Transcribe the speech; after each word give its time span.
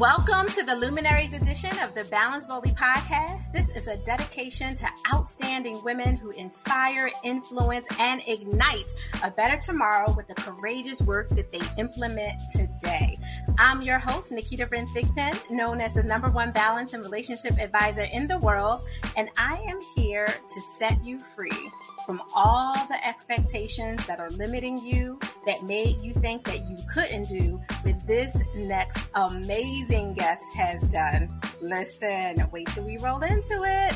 Welcome 0.00 0.48
to 0.54 0.62
the 0.62 0.74
Luminaries 0.76 1.34
edition 1.34 1.78
of 1.80 1.94
the 1.94 2.04
Balance 2.04 2.46
Boldly 2.46 2.70
podcast. 2.70 3.52
This 3.52 3.68
is 3.76 3.86
a 3.86 3.98
dedication 3.98 4.74
to 4.76 4.88
outstanding 5.12 5.84
women 5.84 6.16
who 6.16 6.30
inspire, 6.30 7.10
influence, 7.22 7.84
and 7.98 8.22
ignite 8.26 8.90
a 9.22 9.30
better 9.30 9.58
tomorrow 9.58 10.10
with 10.16 10.26
the 10.26 10.34
courageous 10.36 11.02
work 11.02 11.28
that 11.28 11.52
they 11.52 11.60
implement 11.76 12.32
today. 12.50 13.18
I'm 13.58 13.82
your 13.82 13.98
host, 13.98 14.32
Naketa 14.32 14.70
Ren 14.70 14.86
Thigpen, 14.86 15.38
known 15.50 15.82
as 15.82 15.92
the 15.92 16.02
number 16.02 16.30
one 16.30 16.50
balance 16.50 16.94
and 16.94 17.02
relationship 17.02 17.58
advisor 17.58 18.04
in 18.10 18.26
the 18.26 18.38
world, 18.38 18.82
and 19.18 19.28
I 19.36 19.62
am 19.68 19.80
here 19.94 20.26
to 20.26 20.60
set 20.78 21.04
you 21.04 21.18
free 21.36 21.70
from 22.06 22.22
all 22.34 22.74
the 22.86 23.06
expectations 23.06 24.06
that 24.06 24.18
are 24.18 24.30
limiting 24.30 24.78
you, 24.78 25.20
that 25.46 25.62
made 25.62 26.00
you 26.00 26.12
think 26.14 26.44
that 26.44 26.68
you 26.68 26.76
couldn't 26.92 27.28
do 27.28 27.60
with 27.84 28.06
this 28.06 28.36
next 28.54 29.02
amazing 29.14 30.14
guest 30.14 30.42
has 30.54 30.82
done. 30.88 31.40
Listen, 31.60 32.46
wait 32.52 32.66
till 32.68 32.84
we 32.84 32.98
roll 32.98 33.22
into 33.22 33.62
it. 33.64 33.94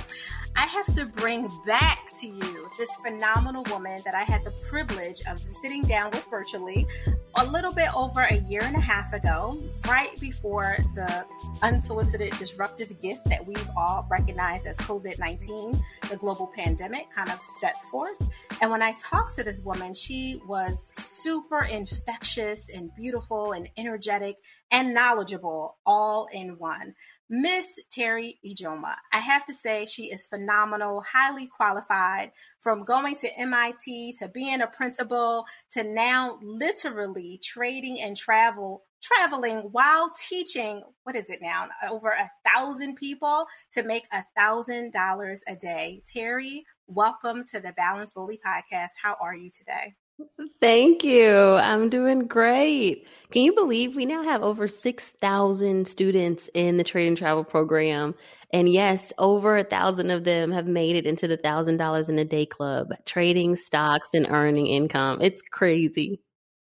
I 0.56 0.66
have 0.66 0.86
to 0.94 1.06
bring 1.06 1.48
back 1.66 2.10
to 2.20 2.28
you 2.28 2.70
this 2.78 2.90
phenomenal 3.04 3.64
woman 3.70 4.00
that 4.04 4.14
I 4.14 4.22
had 4.22 4.44
the 4.44 4.52
privilege 4.68 5.20
of 5.28 5.40
sitting 5.62 5.82
down 5.82 6.10
with 6.12 6.24
virtually 6.30 6.86
a 7.36 7.44
little 7.44 7.72
bit 7.72 7.94
over 7.94 8.20
a 8.22 8.36
year 8.36 8.62
and 8.62 8.76
a 8.76 8.80
half 8.80 9.12
ago, 9.12 9.60
right 9.88 10.18
before 10.20 10.76
the 10.94 11.26
unsolicited 11.62 12.38
disruptive 12.38 13.00
gift 13.02 13.24
that 13.26 13.44
we've 13.44 13.68
all 13.76 14.06
recognized 14.08 14.66
as 14.66 14.76
COVID 14.78 15.18
19, 15.18 15.82
the 16.08 16.16
global 16.16 16.46
pandemic, 16.54 17.10
kind 17.10 17.30
of 17.30 17.40
set 17.58 17.74
forth. 17.90 18.16
And 18.60 18.70
when 18.70 18.82
I 18.82 18.92
talked 18.92 19.34
to 19.36 19.42
this 19.42 19.60
woman, 19.60 19.92
she 19.94 20.40
was 20.46 20.80
super 20.80 21.64
infectious 21.64 22.68
and 22.72 22.94
beautiful 22.94 23.52
and 23.52 23.68
energetic 23.76 24.36
and 24.70 24.94
knowledgeable 24.94 25.78
all 25.84 26.28
in 26.32 26.58
one. 26.58 26.94
Miss 27.36 27.80
Teri 27.90 28.36
Ijeoma. 28.46 28.94
I 29.12 29.18
have 29.18 29.44
to 29.46 29.54
say, 29.54 29.86
she 29.86 30.04
is 30.04 30.28
phenomenal, 30.28 31.00
highly 31.00 31.48
qualified 31.48 32.30
from 32.60 32.84
going 32.84 33.16
to 33.16 33.36
MIT 33.36 34.14
to 34.20 34.28
being 34.28 34.60
a 34.60 34.68
principal 34.68 35.44
to 35.72 35.82
now 35.82 36.38
literally 36.40 37.40
trading 37.42 38.00
and 38.00 38.16
travel 38.16 38.84
traveling 39.02 39.58
while 39.72 40.12
teaching 40.28 40.84
what 41.02 41.16
is 41.16 41.28
it 41.28 41.42
now 41.42 41.66
over 41.90 42.10
a 42.10 42.30
thousand 42.48 42.94
people 42.94 43.46
to 43.72 43.82
make 43.82 44.04
a 44.12 44.24
thousand 44.36 44.92
dollars 44.92 45.42
a 45.48 45.56
day. 45.56 46.02
Terry 46.06 46.64
welcome 46.86 47.42
to 47.50 47.58
the 47.58 47.72
Balance 47.72 48.12
Boldly 48.12 48.38
podcast. 48.46 48.90
How 49.02 49.16
are 49.20 49.34
you 49.34 49.50
today 49.50 49.96
Thank 50.60 51.04
you. 51.04 51.54
I'm 51.54 51.90
doing 51.90 52.26
great. 52.26 53.06
Can 53.30 53.42
you 53.42 53.54
believe 53.54 53.96
we 53.96 54.06
now 54.06 54.22
have 54.22 54.42
over 54.42 54.68
6,000 54.68 55.88
students 55.88 56.48
in 56.54 56.76
the 56.76 56.84
trade 56.84 57.08
and 57.08 57.18
travel 57.18 57.44
program? 57.44 58.14
And 58.52 58.72
yes, 58.72 59.12
over 59.18 59.56
a 59.58 59.64
thousand 59.64 60.10
of 60.10 60.24
them 60.24 60.52
have 60.52 60.66
made 60.66 60.96
it 60.96 61.06
into 61.06 61.26
the 61.26 61.36
thousand 61.36 61.78
dollars 61.78 62.08
in 62.08 62.18
a 62.18 62.24
day 62.24 62.46
club, 62.46 62.88
trading 63.04 63.56
stocks 63.56 64.10
and 64.14 64.26
earning 64.28 64.68
income. 64.68 65.20
It's 65.20 65.42
crazy. 65.42 66.20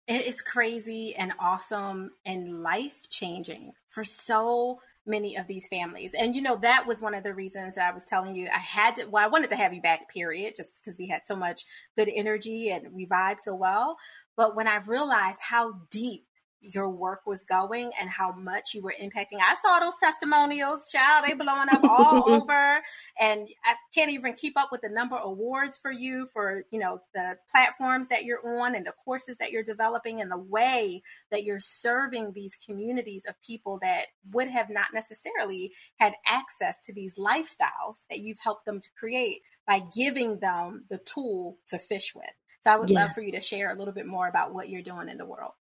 It 0.07 0.25
is 0.25 0.41
crazy 0.41 1.15
and 1.15 1.33
awesome 1.39 2.11
and 2.25 2.61
life 2.61 3.09
changing 3.09 3.73
for 3.87 4.03
so 4.03 4.79
many 5.05 5.37
of 5.37 5.47
these 5.47 5.67
families. 5.67 6.11
And 6.17 6.35
you 6.35 6.41
know, 6.41 6.57
that 6.61 6.85
was 6.87 7.01
one 7.01 7.13
of 7.13 7.23
the 7.23 7.33
reasons 7.33 7.75
that 7.75 7.89
I 7.89 7.93
was 7.93 8.05
telling 8.05 8.35
you 8.35 8.47
I 8.53 8.59
had 8.59 8.95
to, 8.95 9.05
well, 9.05 9.23
I 9.23 9.27
wanted 9.27 9.49
to 9.49 9.55
have 9.55 9.73
you 9.73 9.81
back, 9.81 10.09
period, 10.13 10.53
just 10.55 10.79
because 10.83 10.97
we 10.97 11.07
had 11.07 11.21
so 11.25 11.35
much 11.35 11.63
good 11.97 12.09
energy 12.13 12.69
and 12.69 12.93
we 12.93 13.07
vibed 13.07 13.39
so 13.43 13.55
well. 13.55 13.97
But 14.37 14.55
when 14.55 14.67
I 14.67 14.77
realized 14.77 15.39
how 15.41 15.73
deep 15.89 16.25
your 16.61 16.89
work 16.89 17.21
was 17.25 17.43
going 17.43 17.91
and 17.99 18.09
how 18.09 18.31
much 18.31 18.73
you 18.73 18.81
were 18.81 18.93
impacting. 19.01 19.39
I 19.41 19.55
saw 19.55 19.79
those 19.79 19.95
testimonials, 20.01 20.89
child, 20.91 21.25
they 21.27 21.33
blowing 21.33 21.69
up 21.71 21.83
all 21.83 22.29
over. 22.31 22.81
And 23.19 23.47
I 23.65 23.73
can't 23.93 24.11
even 24.11 24.33
keep 24.33 24.57
up 24.57 24.69
with 24.71 24.81
the 24.81 24.89
number 24.89 25.15
of 25.15 25.31
awards 25.31 25.77
for 25.77 25.91
you 25.91 26.27
for, 26.31 26.63
you 26.71 26.79
know, 26.79 27.01
the 27.13 27.37
platforms 27.49 28.09
that 28.09 28.25
you're 28.25 28.61
on 28.61 28.75
and 28.75 28.85
the 28.85 28.93
courses 29.03 29.37
that 29.37 29.51
you're 29.51 29.63
developing 29.63 30.21
and 30.21 30.31
the 30.31 30.37
way 30.37 31.01
that 31.31 31.43
you're 31.43 31.59
serving 31.59 32.33
these 32.33 32.55
communities 32.63 33.23
of 33.27 33.41
people 33.41 33.79
that 33.81 34.05
would 34.31 34.47
have 34.47 34.69
not 34.69 34.87
necessarily 34.93 35.71
had 35.97 36.13
access 36.27 36.77
to 36.85 36.93
these 36.93 37.15
lifestyles 37.15 37.95
that 38.09 38.19
you've 38.19 38.39
helped 38.39 38.65
them 38.65 38.79
to 38.79 38.89
create 38.97 39.41
by 39.65 39.81
giving 39.95 40.39
them 40.39 40.85
the 40.89 40.99
tool 40.99 41.57
to 41.67 41.79
fish 41.79 42.13
with. 42.15 42.25
So 42.63 42.69
I 42.69 42.77
would 42.77 42.89
yes. 42.89 43.07
love 43.07 43.15
for 43.15 43.21
you 43.21 43.31
to 43.31 43.41
share 43.41 43.71
a 43.71 43.75
little 43.75 43.93
bit 43.93 44.05
more 44.05 44.27
about 44.27 44.53
what 44.53 44.69
you're 44.69 44.83
doing 44.83 45.09
in 45.09 45.17
the 45.17 45.25
world. 45.25 45.53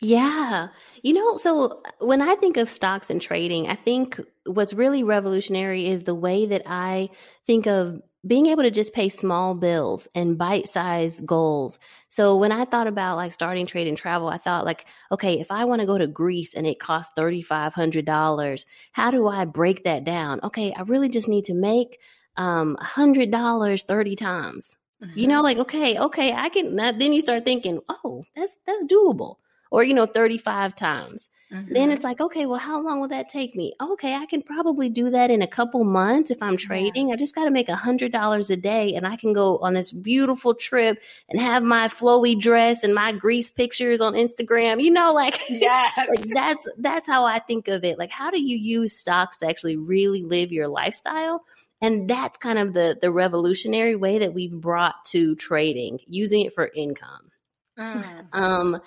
Yeah. 0.00 0.68
You 1.02 1.12
know, 1.12 1.36
so 1.36 1.82
when 2.00 2.22
I 2.22 2.34
think 2.36 2.56
of 2.56 2.70
stocks 2.70 3.10
and 3.10 3.20
trading, 3.20 3.68
I 3.68 3.76
think 3.76 4.18
what's 4.46 4.72
really 4.72 5.02
revolutionary 5.02 5.88
is 5.88 6.04
the 6.04 6.14
way 6.14 6.46
that 6.46 6.62
I 6.66 7.10
think 7.46 7.66
of 7.66 8.00
being 8.26 8.46
able 8.46 8.62
to 8.62 8.70
just 8.70 8.94
pay 8.94 9.08
small 9.08 9.54
bills 9.54 10.08
and 10.14 10.38
bite 10.38 10.68
sized 10.68 11.24
goals. 11.26 11.78
So 12.08 12.36
when 12.36 12.52
I 12.52 12.64
thought 12.64 12.86
about 12.86 13.16
like 13.16 13.32
starting 13.32 13.66
trade 13.66 13.88
and 13.88 13.96
travel, 13.96 14.28
I 14.28 14.38
thought 14.38 14.64
like, 14.64 14.86
okay, 15.12 15.38
if 15.38 15.50
I 15.50 15.66
want 15.66 15.80
to 15.80 15.86
go 15.86 15.98
to 15.98 16.06
Greece 16.06 16.54
and 16.54 16.66
it 16.66 16.80
costs 16.80 17.12
$3,500, 17.18 18.64
how 18.92 19.10
do 19.10 19.26
I 19.26 19.44
break 19.44 19.84
that 19.84 20.04
down? 20.04 20.40
Okay, 20.42 20.72
I 20.72 20.82
really 20.82 21.08
just 21.10 21.28
need 21.28 21.44
to 21.46 21.54
make 21.54 21.98
um, 22.36 22.76
$100 22.82 23.86
30 23.86 24.16
times. 24.16 24.76
Mm-hmm. 25.02 25.18
You 25.18 25.26
know, 25.26 25.42
like, 25.42 25.58
okay, 25.58 25.98
okay, 25.98 26.32
I 26.32 26.48
can, 26.50 26.76
then 26.76 27.12
you 27.12 27.20
start 27.20 27.44
thinking, 27.44 27.80
oh, 27.88 28.24
that's, 28.34 28.58
that's 28.66 28.84
doable 28.86 29.36
or, 29.70 29.84
you 29.84 29.94
know, 29.94 30.06
35 30.06 30.76
times. 30.76 31.28
Mm-hmm. 31.52 31.74
Then 31.74 31.90
it's 31.90 32.04
like, 32.04 32.20
okay, 32.20 32.46
well, 32.46 32.60
how 32.60 32.80
long 32.80 33.00
will 33.00 33.08
that 33.08 33.28
take 33.28 33.56
me? 33.56 33.74
Okay, 33.80 34.14
I 34.14 34.26
can 34.26 34.40
probably 34.40 34.88
do 34.88 35.10
that 35.10 35.32
in 35.32 35.42
a 35.42 35.48
couple 35.48 35.82
months 35.82 36.30
if 36.30 36.40
I'm 36.40 36.56
trading. 36.56 37.08
Yeah. 37.08 37.14
I 37.14 37.16
just 37.16 37.34
got 37.34 37.44
to 37.44 37.50
make 37.50 37.68
a 37.68 37.74
hundred 37.74 38.12
dollars 38.12 38.50
a 38.50 38.56
day 38.56 38.94
and 38.94 39.04
I 39.04 39.16
can 39.16 39.32
go 39.32 39.58
on 39.58 39.74
this 39.74 39.90
beautiful 39.90 40.54
trip 40.54 41.02
and 41.28 41.40
have 41.40 41.64
my 41.64 41.88
flowy 41.88 42.38
dress 42.38 42.84
and 42.84 42.94
my 42.94 43.10
Greece 43.10 43.50
pictures 43.50 44.00
on 44.00 44.14
Instagram. 44.14 44.80
You 44.80 44.92
know, 44.92 45.12
like, 45.12 45.40
yes. 45.48 45.92
like 45.96 46.20
that's, 46.28 46.68
that's 46.78 47.06
how 47.08 47.24
I 47.24 47.40
think 47.40 47.66
of 47.66 47.82
it. 47.82 47.98
Like, 47.98 48.12
how 48.12 48.30
do 48.30 48.40
you 48.40 48.56
use 48.56 48.96
stocks 48.96 49.38
to 49.38 49.48
actually 49.48 49.76
really 49.76 50.22
live 50.22 50.52
your 50.52 50.68
lifestyle? 50.68 51.42
And 51.82 52.08
that's 52.08 52.38
kind 52.38 52.60
of 52.60 52.74
the, 52.74 52.96
the 53.00 53.10
revolutionary 53.10 53.96
way 53.96 54.20
that 54.20 54.34
we've 54.34 54.52
brought 54.52 55.04
to 55.06 55.34
trading, 55.34 55.98
using 56.06 56.42
it 56.42 56.54
for 56.54 56.70
income. 56.72 57.30
Mm. 57.76 58.26
Um, 58.32 58.80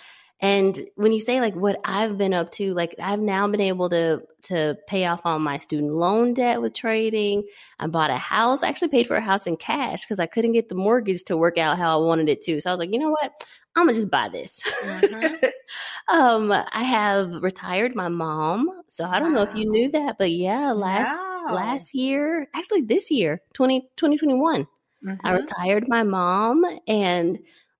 and 0.43 0.85
when 0.95 1.13
you 1.13 1.21
say 1.21 1.39
like 1.39 1.55
what 1.55 1.79
I've 1.85 2.17
been 2.17 2.33
up 2.33 2.51
to, 2.53 2.73
like 2.73 2.95
I've 3.01 3.21
now 3.21 3.47
been 3.47 3.61
able 3.61 3.89
to 3.91 4.21
to 4.43 4.77
pay 4.87 5.05
off 5.05 5.21
all 5.23 5.39
my 5.39 5.57
student 5.57 5.93
loan 5.93 6.33
debt 6.33 6.59
with 6.59 6.73
trading. 6.73 7.43
I 7.79 7.87
bought 7.87 8.09
a 8.09 8.17
house. 8.17 8.61
I 8.61 8.67
actually 8.67 8.89
paid 8.89 9.07
for 9.07 9.15
a 9.15 9.21
house 9.21 9.47
in 9.47 9.55
cash 9.55 10.03
because 10.03 10.19
I 10.19 10.25
couldn't 10.25 10.51
get 10.51 10.67
the 10.67 10.75
mortgage 10.75 11.23
to 11.23 11.37
work 11.37 11.57
out 11.57 11.77
how 11.77 11.97
I 11.97 12.05
wanted 12.05 12.27
it 12.27 12.41
to. 12.41 12.59
So 12.59 12.69
I 12.69 12.73
was 12.73 12.79
like, 12.79 12.91
you 12.91 12.99
know 12.99 13.11
what? 13.11 13.31
I'm 13.77 13.85
gonna 13.85 13.95
just 13.95 14.09
buy 14.09 14.27
this. 14.27 14.61
Mm-hmm. 14.83 15.45
um, 16.13 16.51
I 16.51 16.83
have 16.83 17.41
retired 17.41 17.95
my 17.95 18.09
mom, 18.09 18.69
so 18.89 19.05
I 19.05 19.19
don't 19.19 19.33
wow. 19.33 19.45
know 19.45 19.49
if 19.49 19.55
you 19.55 19.71
knew 19.71 19.89
that, 19.91 20.17
but 20.19 20.31
yeah, 20.31 20.73
last 20.73 21.07
wow. 21.09 21.55
last 21.55 21.93
year, 21.93 22.49
actually 22.53 22.81
this 22.81 23.09
year, 23.09 23.41
20, 23.53 23.79
2021, 23.95 24.67
mm-hmm. 25.05 25.25
I 25.25 25.31
retired 25.31 25.87
my 25.87 26.03
mom, 26.03 26.65
and 26.85 27.39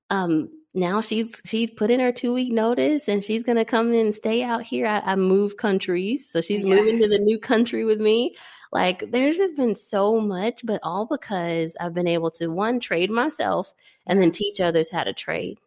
um, 0.09 0.49
now 0.73 1.01
she's 1.01 1.39
she's 1.45 1.71
put 1.71 1.91
in 1.91 1.99
her 1.99 2.11
two 2.11 2.33
week 2.33 2.51
notice 2.51 3.07
and 3.07 3.23
she's 3.23 3.43
gonna 3.43 3.65
come 3.65 3.93
and 3.93 4.15
stay 4.15 4.43
out 4.43 4.63
here. 4.63 4.87
I, 4.87 4.99
I 4.99 5.15
move 5.15 5.57
countries, 5.57 6.29
so 6.29 6.41
she's 6.41 6.63
yes. 6.63 6.77
moving 6.77 6.97
to 6.97 7.07
the 7.07 7.19
new 7.19 7.39
country 7.39 7.85
with 7.85 8.01
me. 8.01 8.35
Like 8.71 9.11
there's 9.11 9.37
just 9.37 9.55
been 9.55 9.75
so 9.75 10.19
much, 10.19 10.61
but 10.63 10.79
all 10.83 11.05
because 11.05 11.77
I've 11.79 11.93
been 11.93 12.07
able 12.07 12.31
to 12.31 12.47
one 12.47 12.79
trade 12.79 13.11
myself 13.11 13.73
and 14.07 14.21
then 14.21 14.31
teach 14.31 14.59
others 14.59 14.89
how 14.91 15.03
to 15.03 15.13
trade. 15.13 15.59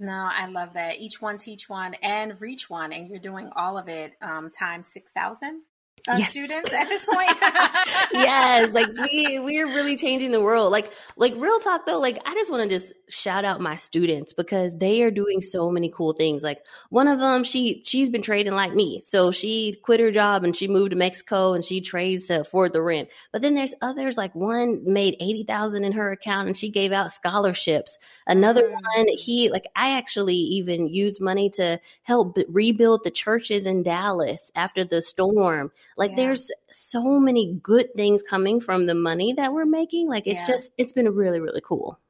No, 0.00 0.28
I 0.32 0.46
love 0.46 0.72
that. 0.74 0.96
Each 0.98 1.20
one 1.20 1.38
teach 1.38 1.68
one 1.68 1.94
and 2.02 2.40
reach 2.40 2.70
one, 2.70 2.92
and 2.92 3.06
you're 3.06 3.18
doing 3.18 3.50
all 3.54 3.78
of 3.78 3.88
it 3.88 4.14
um, 4.22 4.50
times 4.50 4.88
six 4.88 5.12
thousand 5.12 5.62
uh, 6.08 6.16
yes. 6.18 6.30
students 6.30 6.72
at 6.72 6.88
this 6.88 7.04
point. 7.04 7.36
yes, 8.12 8.72
like 8.72 8.88
we 8.96 9.38
we're 9.38 9.66
really 9.66 9.96
changing 9.96 10.30
the 10.30 10.40
world. 10.40 10.72
Like 10.72 10.92
like 11.16 11.34
real 11.36 11.60
talk 11.60 11.86
though, 11.86 11.98
like 11.98 12.18
I 12.26 12.34
just 12.34 12.50
want 12.50 12.62
to 12.62 12.68
just 12.68 12.92
shout 13.08 13.44
out 13.44 13.60
my 13.60 13.76
students 13.76 14.32
because 14.32 14.76
they 14.76 15.02
are 15.02 15.10
doing 15.10 15.42
so 15.42 15.70
many 15.70 15.90
cool 15.90 16.12
things. 16.12 16.42
Like 16.42 16.64
one 16.90 17.08
of 17.08 17.18
them, 17.18 17.44
she 17.44 17.82
she's 17.84 18.08
been 18.08 18.22
trading 18.22 18.54
like 18.54 18.74
me, 18.74 19.02
so 19.04 19.30
she 19.30 19.78
quit 19.82 20.00
her 20.00 20.10
job 20.10 20.44
and 20.44 20.56
she 20.56 20.68
moved 20.68 20.90
to 20.90 20.96
Mexico 20.96 21.52
and 21.54 21.64
she 21.64 21.80
trades 21.80 22.26
to 22.26 22.40
afford 22.40 22.72
the 22.72 22.82
rent. 22.82 23.08
But 23.32 23.42
then 23.42 23.54
there's 23.54 23.74
others 23.82 24.16
like 24.16 24.34
one 24.34 24.82
made 24.84 25.16
eighty 25.20 25.44
thousand 25.44 25.84
in 25.84 25.92
her 25.92 26.12
account 26.12 26.48
and 26.48 26.56
she 26.56 26.70
gave 26.70 26.92
out 26.92 27.12
scholarships. 27.12 27.98
Another 28.26 28.68
mm. 28.68 28.72
one, 28.72 29.06
he 29.16 29.50
like 29.50 29.66
I 29.76 29.96
actually 29.96 30.36
even 30.36 30.88
used 30.88 31.20
money 31.20 31.50
to 31.50 31.80
help 32.02 32.34
b- 32.34 32.46
rebuild 32.48 33.04
the 33.04 33.10
churches 33.10 33.66
in 33.66 33.82
Dallas 33.82 34.50
after 34.54 34.84
the 34.84 35.02
storm. 35.02 35.70
Like 36.00 36.12
yeah. 36.12 36.16
there's 36.16 36.50
so 36.70 37.20
many 37.20 37.60
good 37.62 37.94
things 37.94 38.22
coming 38.22 38.62
from 38.62 38.86
the 38.86 38.94
money 38.94 39.34
that 39.34 39.52
we're 39.52 39.66
making. 39.66 40.08
Like 40.08 40.26
it's 40.26 40.40
yeah. 40.40 40.54
just 40.54 40.72
it's 40.78 40.94
been 40.94 41.10
really 41.10 41.40
really 41.40 41.60
cool. 41.60 42.00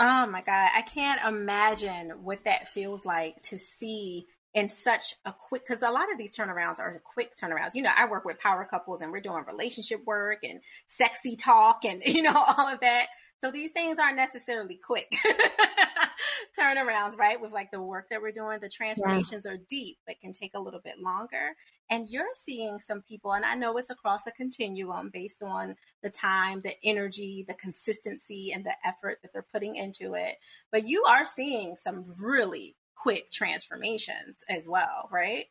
Oh 0.00 0.26
my 0.26 0.42
god, 0.42 0.70
I 0.74 0.82
can't 0.82 1.24
imagine 1.24 2.10
what 2.24 2.44
that 2.44 2.68
feels 2.70 3.04
like 3.04 3.40
to 3.44 3.58
see 3.60 4.26
in 4.52 4.68
such 4.68 5.14
a 5.24 5.32
quick 5.32 5.64
because 5.64 5.80
a 5.82 5.90
lot 5.90 6.10
of 6.10 6.18
these 6.18 6.36
turnarounds 6.36 6.80
are 6.80 7.00
quick 7.04 7.36
turnarounds 7.36 7.74
you 7.74 7.82
know 7.82 7.90
i 7.94 8.08
work 8.08 8.24
with 8.24 8.38
power 8.38 8.64
couples 8.64 9.02
and 9.02 9.12
we're 9.12 9.20
doing 9.20 9.44
relationship 9.46 10.02
work 10.06 10.38
and 10.44 10.60
sexy 10.86 11.36
talk 11.36 11.84
and 11.84 12.02
you 12.06 12.22
know 12.22 12.32
all 12.34 12.66
of 12.66 12.80
that 12.80 13.08
so 13.40 13.50
these 13.50 13.72
things 13.72 13.98
aren't 13.98 14.16
necessarily 14.16 14.78
quick 14.84 15.10
turnarounds 16.58 17.18
right 17.18 17.40
with 17.40 17.52
like 17.52 17.70
the 17.70 17.82
work 17.82 18.06
that 18.10 18.22
we're 18.22 18.32
doing 18.32 18.58
the 18.60 18.68
transformations 18.68 19.44
yeah. 19.44 19.52
are 19.52 19.58
deep 19.68 19.98
but 20.06 20.20
can 20.20 20.32
take 20.32 20.52
a 20.54 20.60
little 20.60 20.80
bit 20.82 20.98
longer 20.98 21.54
and 21.90 22.08
you're 22.08 22.24
seeing 22.34 22.78
some 22.78 23.02
people 23.02 23.32
and 23.32 23.44
i 23.44 23.54
know 23.54 23.76
it's 23.76 23.90
across 23.90 24.26
a 24.26 24.30
continuum 24.32 25.10
based 25.12 25.42
on 25.42 25.76
the 26.02 26.10
time 26.10 26.60
the 26.62 26.74
energy 26.82 27.44
the 27.46 27.54
consistency 27.54 28.52
and 28.52 28.64
the 28.64 28.74
effort 28.84 29.18
that 29.22 29.32
they're 29.32 29.46
putting 29.52 29.76
into 29.76 30.14
it 30.14 30.36
but 30.72 30.86
you 30.86 31.04
are 31.04 31.26
seeing 31.26 31.76
some 31.76 32.04
really 32.22 32.74
quick 32.96 33.30
transformations 33.30 34.44
as 34.48 34.66
well, 34.66 35.08
right? 35.12 35.46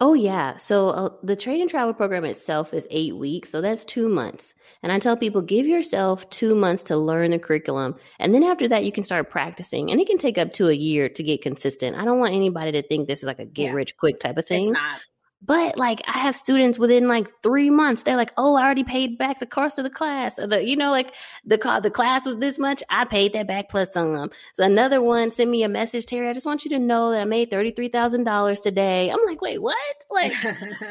Oh, 0.00 0.14
yeah. 0.14 0.56
So 0.56 0.88
uh, 0.88 1.08
the 1.22 1.36
trade 1.36 1.60
and 1.60 1.70
travel 1.70 1.94
program 1.94 2.24
itself 2.24 2.74
is 2.74 2.86
eight 2.90 3.16
weeks. 3.16 3.50
So 3.50 3.60
that's 3.60 3.84
two 3.84 4.08
months. 4.08 4.52
And 4.82 4.90
I 4.90 4.98
tell 4.98 5.16
people, 5.16 5.40
give 5.40 5.66
yourself 5.66 6.28
two 6.30 6.54
months 6.54 6.82
to 6.84 6.96
learn 6.96 7.30
the 7.30 7.38
curriculum. 7.38 7.94
And 8.18 8.34
then 8.34 8.42
after 8.42 8.68
that, 8.68 8.84
you 8.84 8.92
can 8.92 9.04
start 9.04 9.30
practicing. 9.30 9.90
And 9.90 10.00
it 10.00 10.06
can 10.06 10.18
take 10.18 10.36
up 10.36 10.52
to 10.54 10.68
a 10.68 10.74
year 10.74 11.08
to 11.08 11.22
get 11.22 11.42
consistent. 11.42 11.96
I 11.96 12.04
don't 12.04 12.18
want 12.18 12.34
anybody 12.34 12.72
to 12.72 12.82
think 12.82 13.06
this 13.06 13.20
is 13.20 13.26
like 13.26 13.38
a 13.38 13.46
get 13.46 13.66
yeah. 13.66 13.72
rich 13.72 13.96
quick 13.96 14.20
type 14.20 14.36
of 14.36 14.46
thing. 14.46 14.64
It's 14.64 14.72
not. 14.72 15.00
But 15.46 15.76
like 15.76 16.02
I 16.06 16.18
have 16.18 16.36
students 16.36 16.78
within 16.78 17.06
like 17.06 17.28
three 17.42 17.68
months, 17.68 18.02
they're 18.02 18.16
like, 18.16 18.32
"Oh, 18.36 18.54
I 18.54 18.64
already 18.64 18.84
paid 18.84 19.18
back 19.18 19.40
the 19.40 19.46
cost 19.46 19.78
of 19.78 19.84
the 19.84 19.90
class." 19.90 20.38
Or 20.38 20.46
the 20.46 20.66
you 20.66 20.76
know 20.76 20.90
like 20.90 21.14
the 21.44 21.58
the 21.82 21.90
class 21.90 22.24
was 22.24 22.36
this 22.36 22.58
much, 22.58 22.82
I 22.88 23.04
paid 23.04 23.34
that 23.34 23.46
back 23.46 23.68
plus 23.68 23.88
some. 23.92 24.30
So 24.54 24.64
another 24.64 25.02
one 25.02 25.30
sent 25.32 25.50
me 25.50 25.62
a 25.62 25.68
message, 25.68 26.06
Teri. 26.06 26.30
I 26.30 26.32
just 26.32 26.46
want 26.46 26.64
you 26.64 26.70
to 26.70 26.78
know 26.78 27.10
that 27.10 27.20
I 27.20 27.24
made 27.24 27.50
thirty 27.50 27.72
three 27.72 27.88
thousand 27.88 28.24
dollars 28.24 28.60
today. 28.60 29.10
I'm 29.10 29.24
like, 29.26 29.42
wait, 29.42 29.60
what? 29.60 29.76
Like 30.14 30.32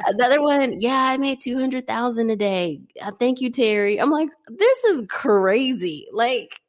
another 0.05 0.41
one, 0.41 0.81
yeah, 0.81 1.01
I 1.01 1.15
made 1.15 1.39
two 1.41 1.57
hundred 1.57 1.87
thousand 1.87 2.29
a 2.29 2.35
day. 2.35 2.81
Uh, 3.01 3.11
thank 3.17 3.39
you, 3.39 3.49
Teri. 3.49 4.01
I'm 4.01 4.09
like, 4.09 4.27
this 4.49 4.83
is 4.83 5.03
crazy. 5.07 6.07
Like 6.11 6.59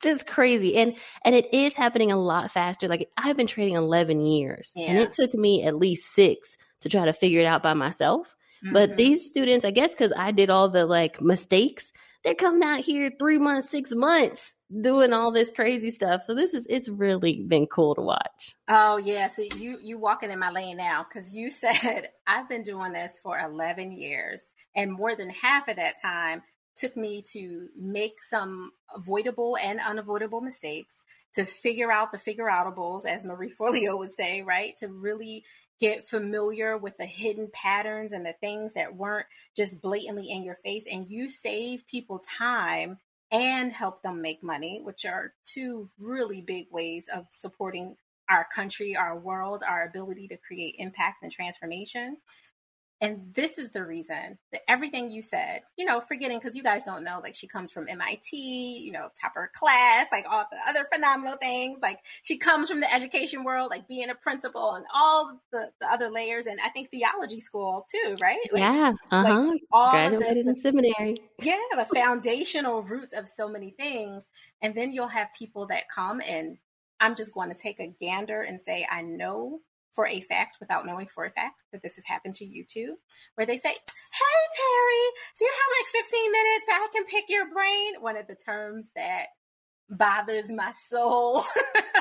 just 0.00 0.26
crazy 0.26 0.76
and 0.76 0.96
and 1.24 1.34
it 1.34 1.52
is 1.52 1.74
happening 1.74 2.12
a 2.12 2.16
lot 2.16 2.52
faster 2.52 2.86
like 2.86 3.10
i've 3.16 3.36
been 3.36 3.48
trading 3.48 3.74
11 3.74 4.20
years 4.20 4.72
yeah. 4.76 4.86
and 4.86 4.98
it 4.98 5.12
took 5.12 5.34
me 5.34 5.64
at 5.64 5.76
least 5.76 6.14
six 6.14 6.56
to 6.82 6.88
try 6.88 7.04
to 7.04 7.12
figure 7.12 7.40
it 7.40 7.46
out 7.46 7.62
by 7.62 7.74
myself. 7.74 8.36
Mm-hmm. 8.64 8.72
But 8.72 8.96
these 8.96 9.28
students, 9.28 9.64
I 9.64 9.70
guess, 9.70 9.92
because 9.92 10.12
I 10.16 10.32
did 10.32 10.50
all 10.50 10.68
the 10.68 10.86
like 10.86 11.20
mistakes, 11.20 11.92
they're 12.24 12.34
coming 12.34 12.62
out 12.62 12.80
here 12.80 13.12
three 13.18 13.38
months, 13.38 13.70
six 13.70 13.94
months 13.94 14.56
doing 14.82 15.12
all 15.12 15.32
this 15.32 15.50
crazy 15.50 15.90
stuff. 15.90 16.22
So 16.22 16.34
this 16.34 16.54
is 16.54 16.66
it's 16.68 16.88
really 16.88 17.44
been 17.46 17.66
cool 17.66 17.94
to 17.94 18.02
watch. 18.02 18.56
Oh 18.68 18.96
yeah, 18.98 19.28
so 19.28 19.42
you 19.42 19.78
you 19.82 19.98
walking 19.98 20.30
in 20.30 20.38
my 20.38 20.50
lane 20.50 20.76
now 20.76 21.06
because 21.08 21.32
you 21.32 21.50
said 21.52 22.08
I've 22.26 22.48
been 22.48 22.62
doing 22.62 22.92
this 22.92 23.18
for 23.22 23.38
eleven 23.38 23.92
years, 23.92 24.42
and 24.74 24.92
more 24.92 25.14
than 25.14 25.30
half 25.30 25.68
of 25.68 25.76
that 25.76 26.00
time 26.02 26.42
took 26.76 26.96
me 26.96 27.22
to 27.32 27.68
make 27.76 28.22
some 28.28 28.70
avoidable 28.94 29.56
and 29.60 29.80
unavoidable 29.80 30.40
mistakes 30.40 30.94
to 31.34 31.44
figure 31.44 31.90
out 31.90 32.12
the 32.12 32.18
figure 32.18 32.46
outables, 32.46 33.04
as 33.04 33.24
Marie 33.24 33.52
Forleo 33.60 33.98
would 33.98 34.12
say, 34.12 34.42
right? 34.42 34.74
To 34.78 34.88
really 34.88 35.44
get 35.80 36.08
familiar 36.08 36.76
with 36.76 36.96
the 36.96 37.06
hidden 37.06 37.48
patterns 37.52 38.12
and 38.12 38.26
the 38.26 38.34
things 38.40 38.74
that 38.74 38.94
weren't 38.94 39.26
just 39.56 39.80
blatantly 39.80 40.30
in 40.30 40.42
your 40.42 40.58
face 40.64 40.84
and 40.90 41.06
you 41.06 41.28
save 41.28 41.86
people 41.86 42.20
time 42.38 42.98
and 43.30 43.72
help 43.72 44.02
them 44.02 44.22
make 44.22 44.42
money 44.42 44.80
which 44.82 45.04
are 45.04 45.34
two 45.44 45.88
really 45.98 46.40
big 46.40 46.66
ways 46.70 47.06
of 47.14 47.26
supporting 47.30 47.96
our 48.30 48.46
country 48.54 48.96
our 48.96 49.18
world 49.18 49.62
our 49.66 49.84
ability 49.84 50.28
to 50.28 50.36
create 50.36 50.74
impact 50.78 51.22
and 51.22 51.32
transformation 51.32 52.16
and 53.00 53.32
this 53.32 53.58
is 53.58 53.70
the 53.70 53.84
reason 53.84 54.38
that 54.50 54.62
everything 54.68 55.08
you 55.08 55.22
said, 55.22 55.60
you 55.76 55.84
know, 55.84 56.00
forgetting 56.00 56.38
because 56.38 56.56
you 56.56 56.64
guys 56.64 56.84
don't 56.84 57.04
know, 57.04 57.20
like 57.22 57.36
she 57.36 57.46
comes 57.46 57.70
from 57.70 57.88
MIT, 57.88 58.36
you 58.36 58.90
know, 58.90 59.08
top 59.20 59.34
her 59.36 59.52
class, 59.54 60.06
like 60.10 60.24
all 60.28 60.44
the 60.50 60.58
other 60.68 60.84
phenomenal 60.92 61.36
things. 61.36 61.78
Like 61.80 62.00
she 62.22 62.38
comes 62.38 62.68
from 62.68 62.80
the 62.80 62.92
education 62.92 63.44
world, 63.44 63.70
like 63.70 63.86
being 63.86 64.10
a 64.10 64.16
principal 64.16 64.74
and 64.74 64.84
all 64.92 65.38
the, 65.52 65.70
the 65.80 65.86
other 65.86 66.10
layers. 66.10 66.46
And 66.46 66.58
I 66.64 66.70
think 66.70 66.90
theology 66.90 67.38
school 67.38 67.86
too, 67.88 68.16
right? 68.20 68.38
Like, 68.52 68.62
yeah. 68.62 68.92
Uh 69.12 69.24
huh. 69.24 69.54
Like 69.72 69.92
Graduated 69.92 70.46
the, 70.46 70.50
in 70.50 70.56
seminary. 70.56 71.22
Yeah. 71.40 71.58
The 71.76 71.84
foundational 71.84 72.82
roots 72.82 73.14
of 73.14 73.28
so 73.28 73.48
many 73.48 73.70
things. 73.70 74.26
And 74.60 74.74
then 74.74 74.90
you'll 74.90 75.06
have 75.06 75.28
people 75.38 75.66
that 75.68 75.84
come 75.88 76.20
and 76.26 76.58
I'm 77.00 77.14
just 77.14 77.32
going 77.32 77.50
to 77.50 77.54
take 77.54 77.78
a 77.78 77.94
gander 78.00 78.42
and 78.42 78.60
say, 78.60 78.84
I 78.90 79.02
know 79.02 79.60
for 79.98 80.06
a 80.06 80.20
fact 80.20 80.58
without 80.60 80.86
knowing 80.86 81.08
for 81.12 81.24
a 81.24 81.30
fact 81.30 81.56
that 81.72 81.82
this 81.82 81.96
has 81.96 82.04
happened 82.04 82.32
to 82.32 82.44
you 82.44 82.64
too, 82.64 82.94
where 83.34 83.44
they 83.44 83.56
say, 83.56 83.70
Hey, 83.70 83.74
Teri, 83.74 85.08
do 85.36 85.44
you 85.44 85.50
have 85.50 85.72
like 85.76 86.04
15 86.04 86.30
minutes 86.30 86.66
I 86.70 86.88
can 86.92 87.04
pick 87.06 87.24
your 87.28 87.52
brain? 87.52 87.94
One 87.98 88.16
of 88.16 88.28
the 88.28 88.36
terms 88.36 88.92
that 88.94 89.24
bothers 89.90 90.52
my 90.52 90.72
soul. 90.88 91.42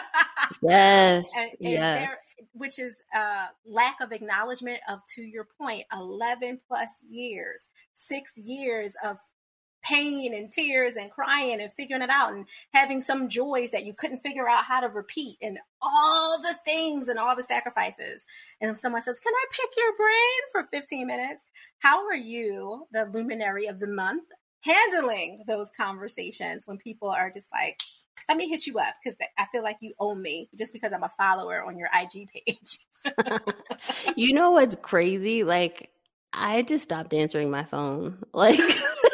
yes. 0.62 1.28
and, 1.36 1.50
and 1.60 1.72
yes. 1.72 2.18
Which 2.54 2.78
is 2.78 2.94
uh, 3.16 3.48
lack 3.66 3.96
of 4.00 4.12
acknowledgement 4.12 4.80
of, 4.88 5.00
to 5.16 5.24
your 5.24 5.48
point, 5.60 5.86
11 5.92 6.60
plus 6.68 6.90
years, 7.10 7.72
six 7.96 8.32
years 8.36 8.94
of 9.04 9.18
pain 9.88 10.34
and 10.34 10.52
tears 10.52 10.96
and 10.96 11.12
crying 11.12 11.62
and 11.62 11.72
figuring 11.74 12.02
it 12.02 12.10
out 12.10 12.34
and 12.34 12.46
having 12.74 13.02
some 13.02 13.30
joys 13.30 13.72
that 13.72 13.86
you 13.86 13.94
couldn't 13.94 14.20
figure 14.20 14.48
out 14.48 14.66
how 14.66 14.82
to 14.82 14.88
repeat 14.88 15.38
and 15.42 15.60
all 15.82 16.42
the 16.42 16.56
things 16.66 17.08
and 17.08 17.20
all 17.20 17.36
the 17.36 17.44
sacrifices. 17.44 18.24
And 18.60 18.72
if 18.72 18.78
someone 18.78 19.02
says, 19.02 19.20
Can 19.20 19.34
I 19.34 19.46
pick 19.52 19.70
your 19.78 19.96
brain 19.96 20.42
for 20.52 20.64
15 20.72 21.08
minutes? 21.08 21.46
How 21.80 22.08
are 22.08 22.16
you, 22.16 22.88
the 22.92 23.06
luminary 23.06 23.68
of 23.68 23.80
the 23.80 23.88
month, 23.88 24.24
handling 24.62 25.44
those 25.48 25.70
conversations 25.78 26.64
when 26.66 26.78
people 26.78 27.10
are 27.10 27.32
just 27.32 27.52
like, 27.52 27.80
let 28.28 28.38
me 28.38 28.50
hit 28.50 28.66
you 28.66 28.78
up 28.80 28.96
because 29.02 29.18
I 29.38 29.46
feel 29.52 29.64
like 29.64 29.78
you 29.80 29.94
owe 30.00 30.16
me 30.16 30.50
just 30.58 30.74
because 30.74 30.92
I'm 30.92 31.04
a 31.04 31.12
follower 31.18 31.64
on 31.64 31.78
your 31.78 31.88
IG 31.94 32.30
page. 32.30 32.80
you 34.16 34.34
know 34.34 34.52
what's 34.52 34.76
crazy? 34.82 35.44
Like, 35.44 35.92
I 36.34 36.64
just 36.64 36.84
stopped 36.84 37.14
answering 37.14 37.52
my 37.52 37.64
phone. 37.64 38.24
Like, 38.34 38.60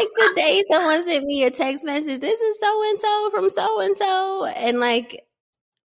like 0.00 0.28
today 0.28 0.64
someone 0.70 1.04
sent 1.04 1.24
me 1.24 1.44
a 1.44 1.50
text 1.50 1.84
message 1.84 2.20
this 2.20 2.40
is 2.40 2.58
so 2.58 2.90
and 2.90 3.00
so 3.00 3.30
from 3.30 3.50
so 3.50 3.80
and 3.80 3.96
so 3.96 4.46
and 4.46 4.78
like 4.80 5.24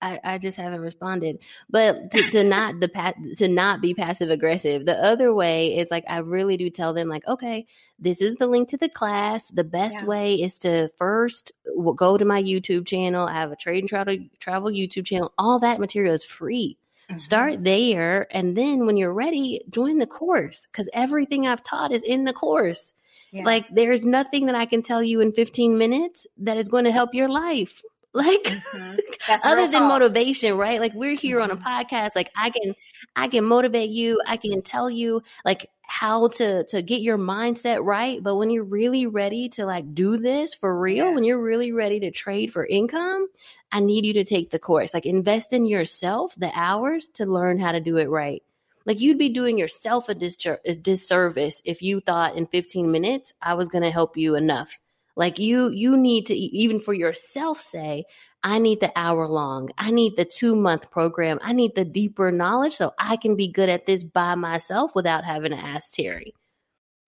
I, 0.01 0.19
I 0.23 0.37
just 0.37 0.57
haven't 0.57 0.81
responded 0.81 1.43
but 1.69 2.11
to, 2.11 2.21
to 2.31 2.43
not 2.43 2.79
the 2.79 3.13
to 3.37 3.47
not 3.47 3.81
be 3.81 3.93
passive 3.93 4.29
aggressive 4.29 4.85
the 4.85 5.01
other 5.01 5.33
way 5.33 5.77
is 5.77 5.89
like 5.89 6.03
i 6.07 6.17
really 6.17 6.57
do 6.57 6.69
tell 6.69 6.93
them 6.93 7.07
like 7.07 7.27
okay 7.27 7.65
this 7.99 8.21
is 8.21 8.35
the 8.35 8.47
link 8.47 8.69
to 8.69 8.77
the 8.77 8.89
class 8.89 9.47
the 9.49 9.63
best 9.63 10.01
yeah. 10.01 10.05
way 10.05 10.35
is 10.35 10.59
to 10.59 10.89
first 10.97 11.51
go 11.95 12.17
to 12.17 12.25
my 12.25 12.41
youtube 12.41 12.85
channel 12.85 13.27
i 13.27 13.33
have 13.33 13.51
a 13.51 13.55
trade 13.55 13.79
and 13.79 13.89
travel 13.89 14.17
travel 14.39 14.69
youtube 14.69 15.05
channel 15.05 15.31
all 15.37 15.59
that 15.59 15.79
material 15.79 16.13
is 16.13 16.23
free 16.23 16.77
Mm-hmm. 17.09 17.17
Start 17.17 17.63
there. 17.63 18.27
And 18.35 18.55
then 18.55 18.85
when 18.85 18.97
you're 18.97 19.13
ready, 19.13 19.61
join 19.69 19.97
the 19.97 20.07
course 20.07 20.67
because 20.71 20.89
everything 20.93 21.47
I've 21.47 21.63
taught 21.63 21.91
is 21.91 22.01
in 22.01 22.23
the 22.23 22.33
course. 22.33 22.93
Yeah. 23.33 23.43
Like 23.45 23.65
there's 23.71 24.05
nothing 24.05 24.45
that 24.45 24.55
I 24.55 24.67
can 24.67 24.83
tell 24.83 25.01
you 25.01 25.19
in 25.19 25.33
15 25.33 25.75
minutes 25.75 26.27
that 26.37 26.55
is 26.57 26.69
going 26.69 26.85
to 26.85 26.91
help 26.91 27.13
your 27.13 27.27
life. 27.27 27.81
Like 28.15 28.43
mm-hmm. 28.43 29.39
other 29.43 29.63
than 29.63 29.81
talk. 29.81 29.89
motivation, 29.89 30.55
right? 30.55 30.79
Like 30.79 30.93
we're 30.93 31.15
here 31.15 31.39
mm-hmm. 31.39 31.49
on 31.49 31.57
a 31.57 31.59
mm-hmm. 31.59 31.67
podcast. 31.67 32.11
Like 32.15 32.29
I 32.37 32.51
can, 32.51 32.75
I 33.15 33.27
can 33.27 33.43
motivate 33.43 33.89
you. 33.89 34.21
I 34.27 34.37
can 34.37 34.61
tell 34.61 34.87
you 34.87 35.23
like 35.43 35.67
how 35.87 36.27
to 36.27 36.63
to 36.65 36.83
get 36.83 37.01
your 37.01 37.17
mindset 37.17 37.83
right. 37.83 38.21
But 38.21 38.35
when 38.35 38.51
you're 38.51 38.65
really 38.65 39.07
ready 39.07 39.49
to 39.49 39.65
like 39.65 39.95
do 39.95 40.17
this 40.17 40.53
for 40.53 40.79
real, 40.79 41.07
yeah. 41.07 41.13
when 41.15 41.23
you're 41.23 41.41
really 41.41 41.71
ready 41.71 42.01
to 42.01 42.11
trade 42.11 42.53
for 42.53 42.63
income, 42.63 43.29
I 43.71 43.79
need 43.79 44.05
you 44.05 44.13
to 44.13 44.25
take 44.25 44.51
the 44.51 44.59
course. 44.59 44.93
Like 44.93 45.07
invest 45.07 45.51
in 45.51 45.65
yourself, 45.65 46.35
the 46.37 46.51
hours 46.53 47.07
to 47.15 47.25
learn 47.25 47.57
how 47.57 47.71
to 47.71 47.79
do 47.79 47.97
it 47.97 48.09
right. 48.09 48.43
Like 48.85 48.99
you'd 48.99 49.17
be 49.17 49.29
doing 49.29 49.57
yourself 49.57 50.09
a, 50.09 50.15
dis- 50.15 50.37
a 50.65 50.75
disservice 50.75 51.61
if 51.65 51.81
you 51.81 51.99
thought 52.01 52.35
in 52.35 52.47
15 52.47 52.91
minutes 52.91 53.33
I 53.41 53.53
was 53.53 53.69
going 53.69 53.83
to 53.83 53.91
help 53.91 54.17
you 54.17 54.35
enough. 54.35 54.77
Like 55.15 55.39
you, 55.39 55.69
you 55.69 55.95
need 55.95 56.25
to 56.27 56.35
even 56.35 56.79
for 56.79 56.93
yourself 56.93 57.61
say, 57.61 58.05
I 58.43 58.59
need 58.59 58.81
the 58.81 58.91
hour 58.95 59.27
long. 59.27 59.69
I 59.77 59.91
need 59.91 60.17
the 60.17 60.25
two 60.25 60.55
month 60.55 60.91
program. 60.91 61.39
I 61.41 61.53
need 61.53 61.75
the 61.75 61.85
deeper 61.85 62.31
knowledge 62.31 62.75
so 62.75 62.93
I 62.99 63.15
can 63.15 63.35
be 63.35 63.47
good 63.47 63.69
at 63.69 63.85
this 63.85 64.03
by 64.03 64.35
myself 64.35 64.93
without 64.95 65.23
having 65.23 65.51
to 65.51 65.57
ask 65.57 65.93
Teri. 65.93 66.33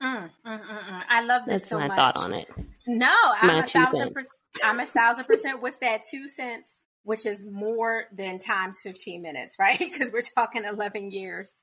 Mm, 0.01 0.29
mm, 0.45 0.61
mm, 0.61 0.83
mm. 0.83 1.03
I 1.09 1.21
love 1.21 1.43
this 1.45 1.61
That's 1.61 1.69
so 1.69 1.79
my 1.79 1.87
much. 1.87 1.97
thought 1.97 2.17
on 2.17 2.33
it. 2.33 2.49
No, 2.87 3.13
I'm 3.41 3.63
a 3.63 3.67
thousand 3.67 4.13
percent. 4.13 4.39
I'm 4.63 4.79
a 4.79 4.85
thousand 4.85 5.25
percent 5.25 5.61
with 5.61 5.79
that 5.79 6.03
two 6.09 6.27
cents 6.27 6.81
which 7.05 7.25
is 7.25 7.45
more 7.45 8.05
than 8.11 8.37
times 8.39 8.79
15 8.81 9.21
minutes, 9.21 9.57
right? 9.59 9.79
Because 9.79 10.11
we're 10.11 10.21
talking 10.21 10.65
11 10.65 11.11
years 11.11 11.53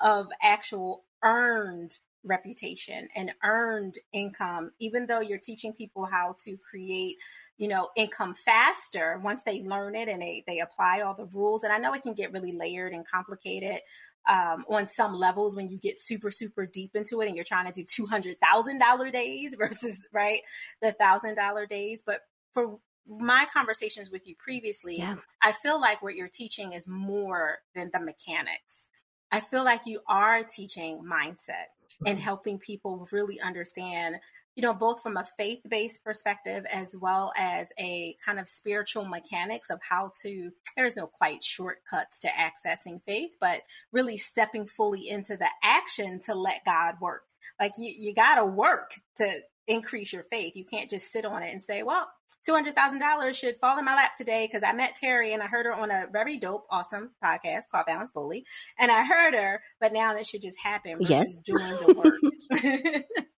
of 0.00 0.26
actual 0.42 1.04
earned 1.22 1.96
reputation 2.24 3.08
and 3.14 3.30
earned 3.44 3.98
income, 4.12 4.72
even 4.80 5.06
though 5.06 5.20
you're 5.20 5.38
teaching 5.38 5.72
people 5.72 6.06
how 6.06 6.34
to 6.44 6.56
create 6.56 7.16
you 7.58 7.68
know, 7.68 7.88
income 7.96 8.34
faster 8.34 9.18
once 9.22 9.42
they 9.42 9.62
learn 9.62 9.94
it 9.94 10.08
and 10.08 10.20
they, 10.20 10.44
they 10.46 10.60
apply 10.60 11.00
all 11.00 11.14
the 11.14 11.24
rules. 11.26 11.64
And 11.64 11.72
I 11.72 11.78
know 11.78 11.94
it 11.94 12.02
can 12.02 12.14
get 12.14 12.32
really 12.32 12.52
layered 12.52 12.92
and 12.92 13.06
complicated 13.06 13.80
um, 14.28 14.64
on 14.68 14.88
some 14.88 15.14
levels 15.14 15.56
when 15.56 15.70
you 15.70 15.78
get 15.78 15.96
super, 15.98 16.30
super 16.30 16.66
deep 16.66 16.94
into 16.94 17.20
it 17.20 17.28
and 17.28 17.36
you're 17.36 17.44
trying 17.44 17.72
to 17.72 17.84
do 17.84 17.84
$200,000 17.84 19.12
days 19.12 19.54
versus, 19.58 19.98
right, 20.12 20.40
the 20.82 20.94
$1,000 21.00 21.68
days. 21.68 22.02
But 22.04 22.20
for 22.52 22.78
my 23.08 23.46
conversations 23.52 24.10
with 24.10 24.26
you 24.26 24.34
previously, 24.36 24.98
yeah. 24.98 25.16
I 25.42 25.52
feel 25.52 25.80
like 25.80 26.02
what 26.02 26.14
you're 26.14 26.28
teaching 26.28 26.72
is 26.72 26.86
more 26.86 27.58
than 27.74 27.90
the 27.92 28.00
mechanics. 28.00 28.86
I 29.30 29.40
feel 29.40 29.64
like 29.64 29.82
you 29.86 30.00
are 30.08 30.44
teaching 30.44 31.02
mindset 31.02 31.66
and 32.04 32.18
helping 32.18 32.58
people 32.58 33.08
really 33.10 33.40
understand 33.40 34.16
you 34.56 34.62
know, 34.62 34.72
both 34.72 35.02
from 35.02 35.18
a 35.18 35.28
faith 35.36 35.60
based 35.68 36.02
perspective 36.02 36.64
as 36.72 36.96
well 36.96 37.30
as 37.36 37.68
a 37.78 38.16
kind 38.24 38.40
of 38.40 38.48
spiritual 38.48 39.04
mechanics 39.04 39.68
of 39.68 39.78
how 39.86 40.12
to, 40.22 40.50
there's 40.76 40.96
no 40.96 41.06
quite 41.06 41.44
shortcuts 41.44 42.20
to 42.20 42.28
accessing 42.28 43.02
faith, 43.02 43.32
but 43.38 43.60
really 43.92 44.16
stepping 44.16 44.66
fully 44.66 45.10
into 45.10 45.36
the 45.36 45.48
action 45.62 46.20
to 46.20 46.34
let 46.34 46.64
God 46.64 46.94
work. 47.02 47.24
Like 47.60 47.72
you, 47.76 47.92
you 47.96 48.14
got 48.14 48.36
to 48.36 48.46
work 48.46 48.98
to 49.18 49.40
increase 49.66 50.10
your 50.10 50.22
faith. 50.22 50.56
You 50.56 50.64
can't 50.64 50.88
just 50.88 51.12
sit 51.12 51.26
on 51.26 51.42
it 51.42 51.52
and 51.52 51.62
say, 51.62 51.82
well, 51.82 52.08
$200,000 52.46 53.34
should 53.34 53.58
fall 53.58 53.78
in 53.78 53.84
my 53.84 53.94
lap 53.94 54.16
today 54.16 54.46
because 54.46 54.62
I 54.66 54.72
met 54.72 54.96
Teri 55.02 55.32
and 55.32 55.42
I 55.42 55.46
heard 55.46 55.66
her 55.66 55.74
on 55.74 55.90
a 55.90 56.06
very 56.12 56.38
dope, 56.38 56.66
awesome 56.70 57.10
podcast 57.22 57.64
called 57.70 57.86
Balance 57.86 58.10
Boldly. 58.12 58.44
And 58.78 58.90
I 58.90 59.04
heard 59.04 59.34
her, 59.34 59.62
but 59.80 59.92
now 59.92 60.14
that 60.14 60.26
should 60.26 60.42
just 60.42 60.58
happen 60.58 60.98
versus 60.98 61.10
yes. 61.10 61.38
doing 61.38 61.68
the 61.86 61.94
work. 61.94 63.04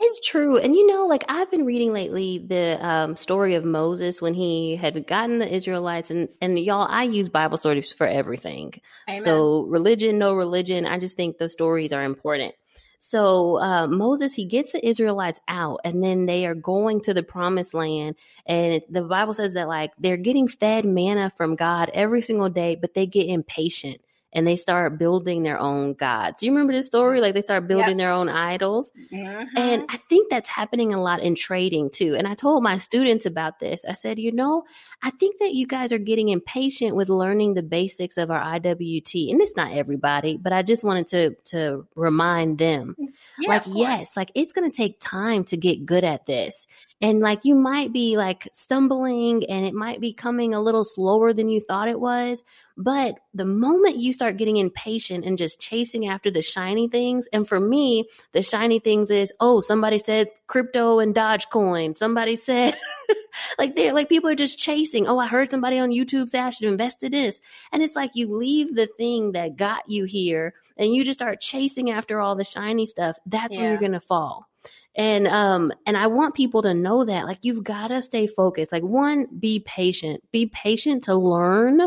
It's 0.00 0.26
true. 0.26 0.58
And 0.58 0.74
you 0.74 0.86
know, 0.86 1.06
like 1.06 1.24
I've 1.28 1.50
been 1.50 1.64
reading 1.64 1.92
lately 1.92 2.38
the 2.38 2.78
um, 2.84 3.16
story 3.16 3.54
of 3.54 3.64
Moses 3.64 4.22
when 4.22 4.32
he 4.32 4.76
had 4.76 5.06
gotten 5.06 5.40
the 5.40 5.52
Israelites 5.52 6.10
and 6.10 6.28
and 6.40 6.58
y'all, 6.58 6.86
I 6.88 7.02
use 7.02 7.28
Bible 7.28 7.58
stories 7.58 7.92
for 7.92 8.06
everything. 8.06 8.80
Amen. 9.08 9.24
So 9.24 9.64
religion, 9.64 10.18
no 10.18 10.34
religion, 10.34 10.86
I 10.86 10.98
just 10.98 11.16
think 11.16 11.38
the 11.38 11.48
stories 11.48 11.92
are 11.92 12.04
important. 12.04 12.54
So 12.98 13.60
uh, 13.60 13.86
Moses, 13.86 14.34
he 14.34 14.44
gets 14.44 14.72
the 14.72 14.86
Israelites 14.86 15.40
out, 15.48 15.80
and 15.84 16.02
then 16.02 16.26
they 16.26 16.46
are 16.46 16.54
going 16.54 17.00
to 17.02 17.14
the 17.14 17.22
promised 17.22 17.74
land. 17.74 18.16
And 18.46 18.82
the 18.90 19.02
Bible 19.02 19.34
says 19.34 19.54
that 19.54 19.68
like 19.68 19.92
they're 19.98 20.16
getting 20.16 20.48
fed 20.48 20.84
manna 20.84 21.30
from 21.30 21.56
God 21.56 21.90
every 21.94 22.22
single 22.22 22.48
day, 22.48 22.74
but 22.74 22.94
they 22.94 23.06
get 23.06 23.28
impatient 23.28 24.00
and 24.32 24.46
they 24.46 24.56
start 24.56 24.98
building 24.98 25.42
their 25.42 25.58
own 25.58 25.94
gods. 25.94 26.36
Do 26.40 26.46
you 26.46 26.52
remember 26.52 26.72
this 26.72 26.86
story? 26.86 27.20
Like 27.20 27.34
they 27.34 27.40
start 27.40 27.66
building 27.66 27.90
yep. 27.90 27.96
their 27.98 28.10
own 28.10 28.28
idols. 28.28 28.92
Mm-hmm. 29.12 29.56
And 29.56 29.84
I 29.88 29.96
think 30.08 30.30
that's 30.30 30.48
happening 30.48 30.92
a 30.92 31.00
lot 31.00 31.20
in 31.20 31.34
trading 31.34 31.90
too. 31.90 32.14
And 32.14 32.26
I 32.26 32.34
told 32.34 32.62
my 32.62 32.78
students 32.78 33.24
about 33.24 33.58
this. 33.58 33.84
I 33.88 33.94
said, 33.94 34.18
you 34.18 34.32
know, 34.32 34.64
I 35.02 35.10
think 35.10 35.38
that 35.38 35.54
you 35.54 35.66
guys 35.66 35.92
are 35.92 35.98
getting 35.98 36.28
impatient 36.28 36.94
with 36.94 37.08
learning 37.08 37.54
the 37.54 37.62
basics 37.62 38.18
of 38.18 38.30
our 38.30 38.40
IWT. 38.40 39.30
And 39.30 39.40
it's 39.40 39.56
not 39.56 39.72
everybody, 39.72 40.36
but 40.36 40.52
I 40.52 40.62
just 40.62 40.84
wanted 40.84 41.06
to 41.08 41.34
to 41.56 41.86
remind 41.94 42.58
them. 42.58 42.96
Yeah, 43.38 43.48
like, 43.48 43.62
yes, 43.66 44.16
like 44.16 44.30
it's 44.34 44.52
gonna 44.52 44.70
take 44.70 45.00
time 45.00 45.44
to 45.44 45.56
get 45.56 45.86
good 45.86 46.04
at 46.04 46.26
this. 46.26 46.66
And 47.00 47.20
like 47.20 47.40
you 47.44 47.54
might 47.54 47.92
be 47.92 48.16
like 48.16 48.48
stumbling 48.52 49.44
and 49.48 49.64
it 49.64 49.74
might 49.74 50.00
be 50.00 50.12
coming 50.12 50.52
a 50.52 50.60
little 50.60 50.84
slower 50.84 51.32
than 51.32 51.48
you 51.48 51.60
thought 51.60 51.88
it 51.88 52.00
was. 52.00 52.42
But 52.76 53.20
the 53.34 53.44
moment 53.44 53.98
you 53.98 54.12
start 54.12 54.36
getting 54.36 54.56
impatient 54.56 55.24
and 55.24 55.38
just 55.38 55.60
chasing 55.60 56.08
after 56.08 56.30
the 56.30 56.42
shiny 56.42 56.88
things, 56.88 57.28
and 57.32 57.46
for 57.46 57.60
me, 57.60 58.08
the 58.32 58.42
shiny 58.42 58.80
things 58.80 59.10
is, 59.10 59.32
oh, 59.38 59.60
somebody 59.60 59.98
said 59.98 60.28
crypto 60.48 60.98
and 60.98 61.14
Dogecoin. 61.14 61.96
Somebody 61.96 62.34
said, 62.34 62.76
like 63.58 63.76
they're 63.76 63.92
like 63.92 64.08
people 64.08 64.30
are 64.30 64.34
just 64.34 64.58
chasing. 64.58 65.06
Oh, 65.06 65.18
I 65.18 65.28
heard 65.28 65.50
somebody 65.50 65.78
on 65.78 65.90
YouTube 65.90 66.28
say 66.28 66.40
I 66.40 66.50
should 66.50 66.68
invest 66.68 67.04
in 67.04 67.12
this. 67.12 67.40
And 67.70 67.82
it's 67.82 67.96
like 67.96 68.12
you 68.14 68.34
leave 68.34 68.74
the 68.74 68.88
thing 68.98 69.32
that 69.32 69.56
got 69.56 69.88
you 69.88 70.04
here 70.04 70.54
and 70.76 70.92
you 70.92 71.04
just 71.04 71.18
start 71.20 71.40
chasing 71.40 71.90
after 71.90 72.20
all 72.20 72.34
the 72.34 72.44
shiny 72.44 72.86
stuff. 72.86 73.18
That's 73.26 73.54
yeah. 73.54 73.60
when 73.60 73.70
you're 73.70 73.80
going 73.80 73.92
to 73.92 74.00
fall 74.00 74.48
and 74.96 75.26
um 75.28 75.72
and 75.86 75.96
i 75.96 76.06
want 76.06 76.34
people 76.34 76.62
to 76.62 76.74
know 76.74 77.04
that 77.04 77.24
like 77.24 77.38
you've 77.42 77.64
got 77.64 77.88
to 77.88 78.02
stay 78.02 78.26
focused. 78.26 78.72
Like 78.72 78.82
one 78.82 79.26
be 79.38 79.60
patient. 79.60 80.22
Be 80.32 80.46
patient 80.46 81.04
to 81.04 81.14
learn 81.14 81.80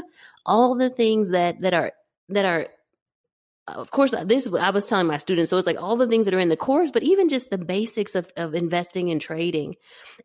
all 0.45 0.75
the 0.75 0.89
things 0.89 1.29
that 1.31 1.61
that 1.61 1.73
are 1.73 1.91
that 2.29 2.45
are 2.45 2.67
of 3.67 3.91
course 3.91 4.13
this 4.25 4.49
i 4.59 4.69
was 4.69 4.87
telling 4.87 5.07
my 5.07 5.17
students 5.17 5.49
so 5.49 5.57
it's 5.57 5.67
like 5.67 5.79
all 5.79 5.95
the 5.95 6.07
things 6.07 6.25
that 6.25 6.33
are 6.33 6.39
in 6.39 6.49
the 6.49 6.57
course 6.57 6.89
but 6.91 7.03
even 7.03 7.29
just 7.29 7.49
the 7.51 7.57
basics 7.57 8.15
of, 8.15 8.31
of 8.35 8.55
investing 8.55 9.11
and 9.11 9.21
trading. 9.21 9.75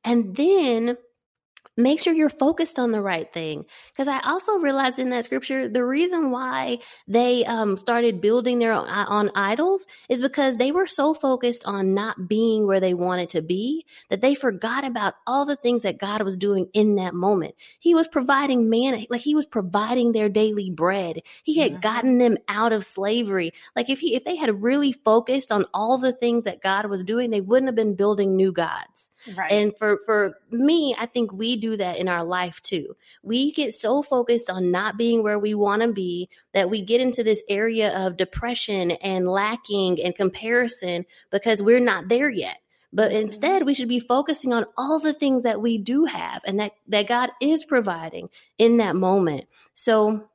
And 0.05 0.35
then 0.35 0.97
make 1.77 2.01
sure 2.01 2.15
you're 2.15 2.29
focused 2.29 2.79
on 2.79 2.93
the 2.93 3.01
right 3.01 3.33
thing. 3.33 3.65
Because 3.93 4.09
I 4.09 4.21
also 4.21 4.59
realized 4.59 4.99
in 4.99 5.11
that 5.11 5.25
scripture, 5.25 5.69
the 5.69 5.85
reason 5.85 6.31
why 6.31 6.79
they 7.07 7.45
um, 7.45 7.77
started 7.77 8.21
building 8.21 8.59
their 8.59 8.73
own, 8.73 8.89
on 8.89 9.31
idols 9.35 9.87
is 10.09 10.23
because 10.23 10.57
they 10.57 10.73
were 10.73 10.87
so 10.87 11.13
focused 11.15 11.65
on 11.67 11.95
not 11.95 12.29
being 12.29 12.67
where 12.67 12.81
they 12.81 12.95
wanted 12.95 13.29
to 13.31 13.43
be 13.43 13.85
that 14.11 14.21
they 14.21 14.35
forgot 14.35 14.85
about 14.85 15.15
all 15.27 15.45
the 15.45 15.57
things 15.57 15.83
that 15.83 15.99
God 15.99 16.23
was 16.23 16.37
doing 16.37 16.69
in 16.73 16.97
that 16.97 17.15
moment. 17.15 17.55
He 17.79 17.95
was 17.95 18.09
providing 18.09 18.71
manna, 18.71 19.05
like 19.11 19.21
he 19.21 19.35
was 19.35 19.47
providing 19.47 20.13
their 20.13 20.29
daily 20.29 20.71
bread. 20.71 21.23
He 21.43 21.59
had 21.59 21.73
mm-hmm. 21.73 21.81
gotten 21.81 22.19
them 22.19 22.39
out 22.49 22.73
of 22.73 22.85
slavery. 22.85 23.53
Like 23.75 23.91
if 23.91 24.01
he, 24.01 24.15
if 24.15 24.25
they 24.25 24.37
had 24.37 24.63
really 24.63 24.93
focused 24.93 25.53
on 25.53 25.67
all 25.75 25.99
the 25.99 26.13
things 26.13 26.45
that 26.45 26.63
God 26.63 26.87
was 26.87 27.05
doing, 27.05 27.31
they 27.31 27.41
wouldn't 27.41 27.69
have 27.69 27.75
been 27.75 27.97
building 27.97 28.37
new 28.37 28.53
gods. 28.53 29.11
Right. 29.35 29.51
And 29.51 29.77
for 29.77 30.01
for 30.07 30.39
me, 30.51 30.95
I 30.99 31.07
think 31.07 31.33
we 31.33 31.57
do 31.57 31.77
that 31.77 31.97
in 31.97 32.09
our 32.09 32.25
life 32.25 32.63
too. 32.63 32.97
We 33.23 33.53
get 33.53 33.75
so 33.75 34.03
focused 34.03 34.51
on 34.51 34.71
not 34.71 34.97
being 34.97 35.23
where 35.23 35.39
we 35.39 35.55
want 35.55 35.83
to 35.83 35.93
be 35.93 36.29
that 36.55 36.71
we 36.71 36.83
get 36.83 37.01
into 37.01 37.25
this 37.25 37.43
area 37.49 37.91
of 37.97 38.17
depression 38.17 38.93
and 38.93 39.29
lacking 39.29 40.03
and 40.03 40.15
comparison 40.15 41.07
because 41.31 41.63
we're 41.63 41.81
not 41.81 42.09
there 42.09 42.31
yet. 42.31 42.59
But 42.93 43.11
mm-hmm. 43.11 43.27
instead, 43.27 43.67
we 43.67 43.75
should 43.75 43.89
be 43.89 44.01
focusing 44.01 44.53
on 44.53 44.67
all 44.77 44.99
the 44.99 45.13
things 45.13 45.43
that 45.43 45.61
we 45.61 45.79
do 45.79 46.05
have 46.05 46.43
and 46.45 46.61
that, 46.61 46.73
that 46.89 47.09
God 47.09 47.31
is 47.41 47.65
providing 47.65 48.31
in 48.59 48.79
that 48.79 48.97
moment. 48.97 49.47
So 49.75 50.29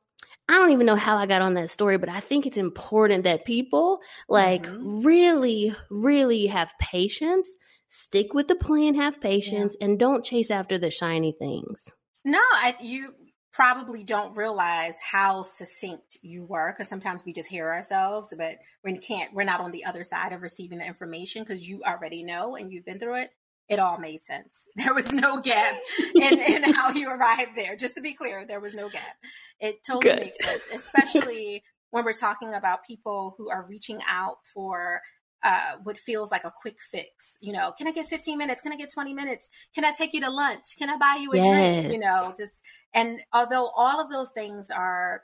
I 0.48 0.56
don't 0.56 0.72
even 0.72 0.86
know 0.86 0.96
how 0.96 1.18
I 1.18 1.28
got 1.28 1.42
on 1.42 1.54
that 1.54 1.70
story, 1.70 1.98
but 1.98 2.10
I 2.10 2.20
think 2.20 2.46
it's 2.46 2.58
important 2.58 3.24
that 3.24 3.46
people 3.46 4.02
like 4.28 4.64
mm-hmm. 4.64 5.02
really, 5.02 5.76
really 5.90 6.48
have 6.48 6.78
patience 6.78 7.56
stick 7.92 8.34
with 8.34 8.48
the 8.48 8.56
plan, 8.56 8.96
have 8.96 9.20
patience, 9.20 9.76
yeah. 9.80 9.86
and 9.86 10.00
don't 10.00 10.24
chase 10.24 10.50
after 10.50 10.80
the 10.80 10.90
shiny 10.90 11.36
things. 11.38 11.92
No, 12.24 12.40
I, 12.40 12.76
you 12.82 13.14
probably 13.52 14.04
don't 14.04 14.36
realize 14.36 14.96
how 15.02 15.44
succinct 15.44 16.18
you 16.22 16.46
were 16.46 16.72
because 16.72 16.88
sometimes 16.88 17.26
we 17.26 17.34
just 17.34 17.50
hear 17.50 17.70
ourselves, 17.70 18.30
but 18.36 18.56
we 18.84 18.98
can't, 18.98 19.34
we're 19.34 19.44
not 19.44 19.60
on 19.60 19.72
the 19.72 19.84
other 19.84 20.06
side 20.06 20.32
of 20.32 20.42
receiving 20.42 20.78
the 20.78 20.86
information 20.86 21.44
because 21.44 21.68
you 21.68 21.84
already 21.84 22.24
know 22.24 22.56
and 22.56 22.72
you've 22.72 22.86
been 22.86 22.98
through 22.98 23.24
it. 23.24 23.32
It 23.68 23.80
all 23.80 23.98
made 23.98 24.24
sense. 24.24 24.66
There 24.78 24.94
was 24.94 25.12
no 25.12 25.42
gap 25.42 25.76
in, 26.16 26.40
in 26.40 26.74
how 26.74 26.92
you 26.92 27.10
arrived 27.10 27.52
there. 27.56 27.76
Just 27.76 27.96
to 27.96 28.02
be 28.02 28.14
clear, 28.14 28.46
there 28.48 28.62
was 28.62 28.74
no 28.74 28.88
gap. 28.88 29.18
It 29.60 29.84
totally 29.86 30.14
Good. 30.14 30.20
makes 30.22 30.46
sense, 30.46 30.64
especially 30.74 31.64
when 31.90 32.06
we're 32.06 32.14
talking 32.14 32.54
about 32.54 32.86
people 32.88 33.36
who 33.38 33.50
are 33.50 33.66
reaching 33.68 34.00
out 34.10 34.38
for 34.54 35.02
uh, 35.44 35.74
what 35.84 35.98
feels 35.98 36.32
like 36.32 36.44
a 36.44 36.52
quick 36.52 36.78
fix. 36.92 37.38
You 37.42 37.54
know, 37.54 37.72
can 37.72 37.88
I 37.88 37.92
get 37.92 38.08
15 38.08 38.38
minutes? 38.38 38.62
Can 38.62 38.72
I 38.72 38.76
get 38.76 38.92
20 38.94 39.14
minutes? 39.14 39.50
Can 39.74 39.86
I 39.86 39.92
take 39.92 40.14
you 40.14 40.22
to 40.22 40.30
lunch? 40.30 40.78
Can 40.78 40.90
I 40.90 40.98
buy 40.98 41.20
you 41.22 41.32
a 41.34 41.38
yes. 41.38 41.84
drink? 41.84 41.96
You 41.96 42.06
know, 42.06 42.34
just, 42.38 42.54
and 42.94 43.20
although 43.34 43.72
all 43.76 44.00
of 44.00 44.10
those 44.10 44.30
things 44.32 44.70
are 44.70 45.24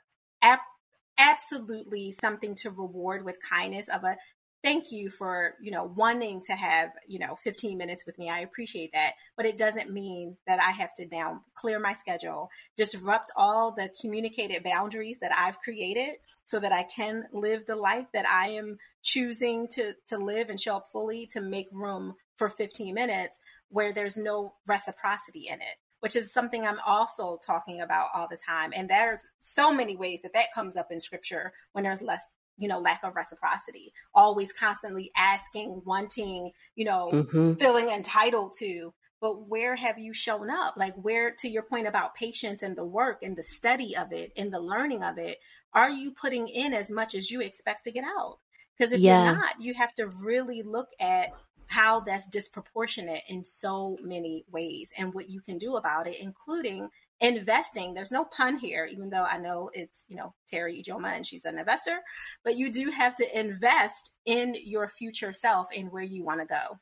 absolutely 1.18 2.12
something 2.12 2.56
to 2.56 2.70
reward 2.70 3.26
with 3.26 3.38
kindness 3.48 3.90
of 3.90 4.04
a 4.04 4.16
thank 4.64 4.92
you 4.92 5.10
for 5.10 5.54
you 5.62 5.72
know 5.72 5.92
wanting 5.96 6.42
to 6.42 6.54
have 6.54 6.92
you 7.08 7.20
know 7.20 7.38
15 7.44 7.78
minutes 7.78 8.06
with 8.06 8.18
me 8.18 8.30
i 8.30 8.42
appreciate 8.42 8.92
that 8.94 9.14
but 9.36 9.46
it 9.46 9.58
doesn't 9.58 9.92
mean 9.92 10.36
that 10.46 10.60
i 10.60 10.72
have 10.72 10.94
to 10.94 11.08
now 11.12 11.42
clear 11.56 11.80
my 11.80 11.94
schedule 11.94 12.50
disrupt 12.76 13.32
all 13.36 13.72
the 13.72 13.90
communicated 14.00 14.64
boundaries 14.64 15.18
that 15.20 15.32
i've 15.36 15.60
created 15.60 16.16
so 16.48 16.60
that 16.60 16.74
i 16.74 16.84
can 16.84 17.26
live 17.32 17.66
the 17.68 17.76
life 17.76 18.08
that 18.14 18.28
i 18.28 18.50
am 18.50 18.80
choosing 19.04 19.68
to 19.68 19.94
to 20.08 20.18
live 20.18 20.50
and 20.50 20.60
show 20.60 20.78
up 20.78 20.90
fully 20.92 21.28
to 21.28 21.40
make 21.40 21.68
room 21.72 22.16
for 22.36 22.50
15 22.50 22.94
minutes 22.94 23.40
where 23.70 23.94
there's 23.94 24.18
no 24.18 24.54
reciprocity 24.66 25.48
in 25.48 25.62
it 25.62 25.78
which 26.00 26.16
is 26.16 26.32
something 26.32 26.66
I'm 26.66 26.80
also 26.86 27.40
talking 27.44 27.82
about 27.82 28.10
all 28.14 28.28
the 28.30 28.38
time. 28.38 28.72
And 28.76 28.88
there's 28.88 29.26
so 29.40 29.74
many 29.74 29.96
ways 29.96 30.20
that 30.22 30.34
that 30.34 30.54
comes 30.54 30.78
up 30.78 30.92
in 30.92 31.02
scripture 31.02 31.54
when 31.72 31.84
there's 31.84 32.04
less 32.04 32.22
you 32.58 32.68
know, 32.68 32.80
lack 32.80 33.04
of 33.04 33.16
reciprocity, 33.16 33.94
always 34.16 34.52
constantly 34.52 35.12
asking, 35.16 35.82
wanting, 35.86 36.52
you 36.76 36.86
know, 36.86 37.10
mm-hmm. 37.14 37.54
feeling 37.54 37.90
entitled 37.90 38.54
to. 38.60 38.94
But 39.22 39.48
where 39.48 39.76
have 39.76 39.98
you 39.98 40.14
shown 40.14 40.50
up? 40.50 40.76
Like, 40.76 40.96
where, 40.96 41.34
to 41.40 41.48
your 41.48 41.64
point 41.64 41.88
about 41.88 42.16
patience 42.16 42.64
and 42.64 42.76
the 42.76 42.86
work 42.86 43.20
and 43.24 43.36
the 43.36 43.44
study 43.44 43.96
of 43.96 44.12
it 44.12 44.32
and 44.36 44.52
the 44.52 44.60
learning 44.60 45.04
of 45.04 45.18
it, 45.18 45.40
are 45.78 45.92
you 45.92 46.10
putting 46.10 46.48
in 46.48 46.74
as 46.74 46.90
much 46.90 47.14
as 47.14 47.30
you 47.30 47.40
expect 47.40 47.84
to 47.84 47.92
get 47.92 48.04
out? 48.04 48.40
Because 48.76 48.92
if 48.94 49.00
yeah. 49.00 49.26
you're 49.26 49.36
not, 49.36 49.62
you 49.62 49.76
have 49.76 49.94
to 49.94 50.08
really 50.08 50.64
look 50.64 50.88
at 51.00 51.30
how 51.68 52.00
that's 52.00 52.28
disproportionate 52.28 53.22
in 53.28 53.46
so 53.46 53.96
many 54.02 54.44
ways 54.52 54.92
and 54.98 55.14
what 55.14 55.30
you 55.30 55.40
can 55.40 55.60
do 55.60 55.76
about 55.76 56.08
it, 56.08 56.18
including 56.20 56.90
investing. 57.20 57.94
There's 57.94 58.12
no 58.12 58.26
pun 58.26 58.58
here, 58.58 58.86
even 58.86 59.12
though 59.12 59.24
I 59.24 59.38
know 59.38 59.70
it's, 59.72 60.06
you 60.08 60.16
know, 60.16 60.34
Teri 60.52 60.84
Ijeoma 60.84 61.16
and 61.16 61.28
she's 61.28 61.46
an 61.46 61.60
investor, 61.60 62.00
but 62.44 62.58
you 62.58 62.72
do 62.72 62.90
have 62.90 63.16
to 63.18 63.40
invest 63.40 64.14
in 64.26 64.56
your 64.64 64.88
future 64.88 65.34
self 65.34 65.68
and 65.76 65.92
where 65.92 66.04
you 66.04 66.24
want 66.24 66.40
to 66.40 66.48
go. 66.48 66.80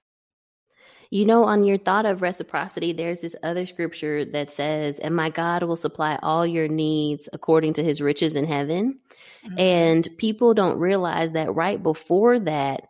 You 1.10 1.26
know, 1.26 1.44
on 1.44 1.64
your 1.64 1.78
thought 1.78 2.06
of 2.06 2.22
reciprocity, 2.22 2.94
there's 2.94 3.22
this 3.22 3.36
other 3.44 3.66
scripture 3.66 4.26
that 4.26 4.52
says, 4.52 5.00
And 5.00 5.16
my 5.16 5.30
God 5.30 5.64
will 5.64 5.76
supply 5.76 6.20
all 6.22 6.46
your 6.46 6.68
needs 6.68 7.30
according 7.34 7.74
to 7.74 7.84
his 7.84 8.02
riches 8.02 8.36
in 8.36 8.46
heaven. 8.46 9.00
Mm-hmm. 9.46 9.60
And 9.60 10.10
people 10.18 10.54
don't 10.54 10.80
realize 10.80 11.32
that 11.34 11.54
right 11.54 11.82
before 11.82 12.40
that, 12.40 12.82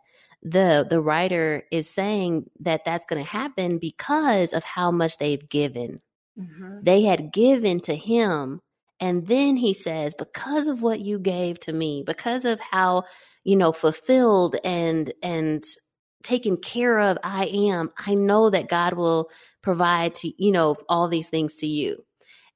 the 0.42 0.86
the 0.88 1.00
writer 1.00 1.64
is 1.72 1.88
saying 1.88 2.48
that 2.60 2.84
that's 2.84 3.06
going 3.06 3.22
to 3.22 3.28
happen 3.30 3.78
because 3.78 4.52
of 4.52 4.62
how 4.62 4.90
much 4.90 5.18
they've 5.18 5.48
given. 5.48 6.00
Mm-hmm. 6.38 6.80
They 6.82 7.02
had 7.02 7.32
given 7.32 7.80
to 7.80 7.96
him 7.96 8.60
and 9.00 9.26
then 9.26 9.56
he 9.56 9.74
says 9.74 10.14
because 10.14 10.66
of 10.66 10.82
what 10.82 11.00
you 11.00 11.18
gave 11.18 11.60
to 11.60 11.72
me, 11.72 12.02
because 12.06 12.44
of 12.44 12.60
how 12.60 13.04
you 13.44 13.56
know 13.56 13.72
fulfilled 13.72 14.56
and 14.64 15.12
and 15.22 15.64
taken 16.26 16.56
care 16.56 16.98
of 16.98 17.18
I 17.22 17.46
am, 17.46 17.90
I 17.96 18.14
know 18.14 18.50
that 18.50 18.68
God 18.68 18.94
will 18.94 19.30
provide 19.62 20.14
to 20.16 20.32
you 20.42 20.52
know 20.52 20.76
all 20.88 21.08
these 21.08 21.28
things 21.28 21.56
to 21.58 21.66
you. 21.66 21.96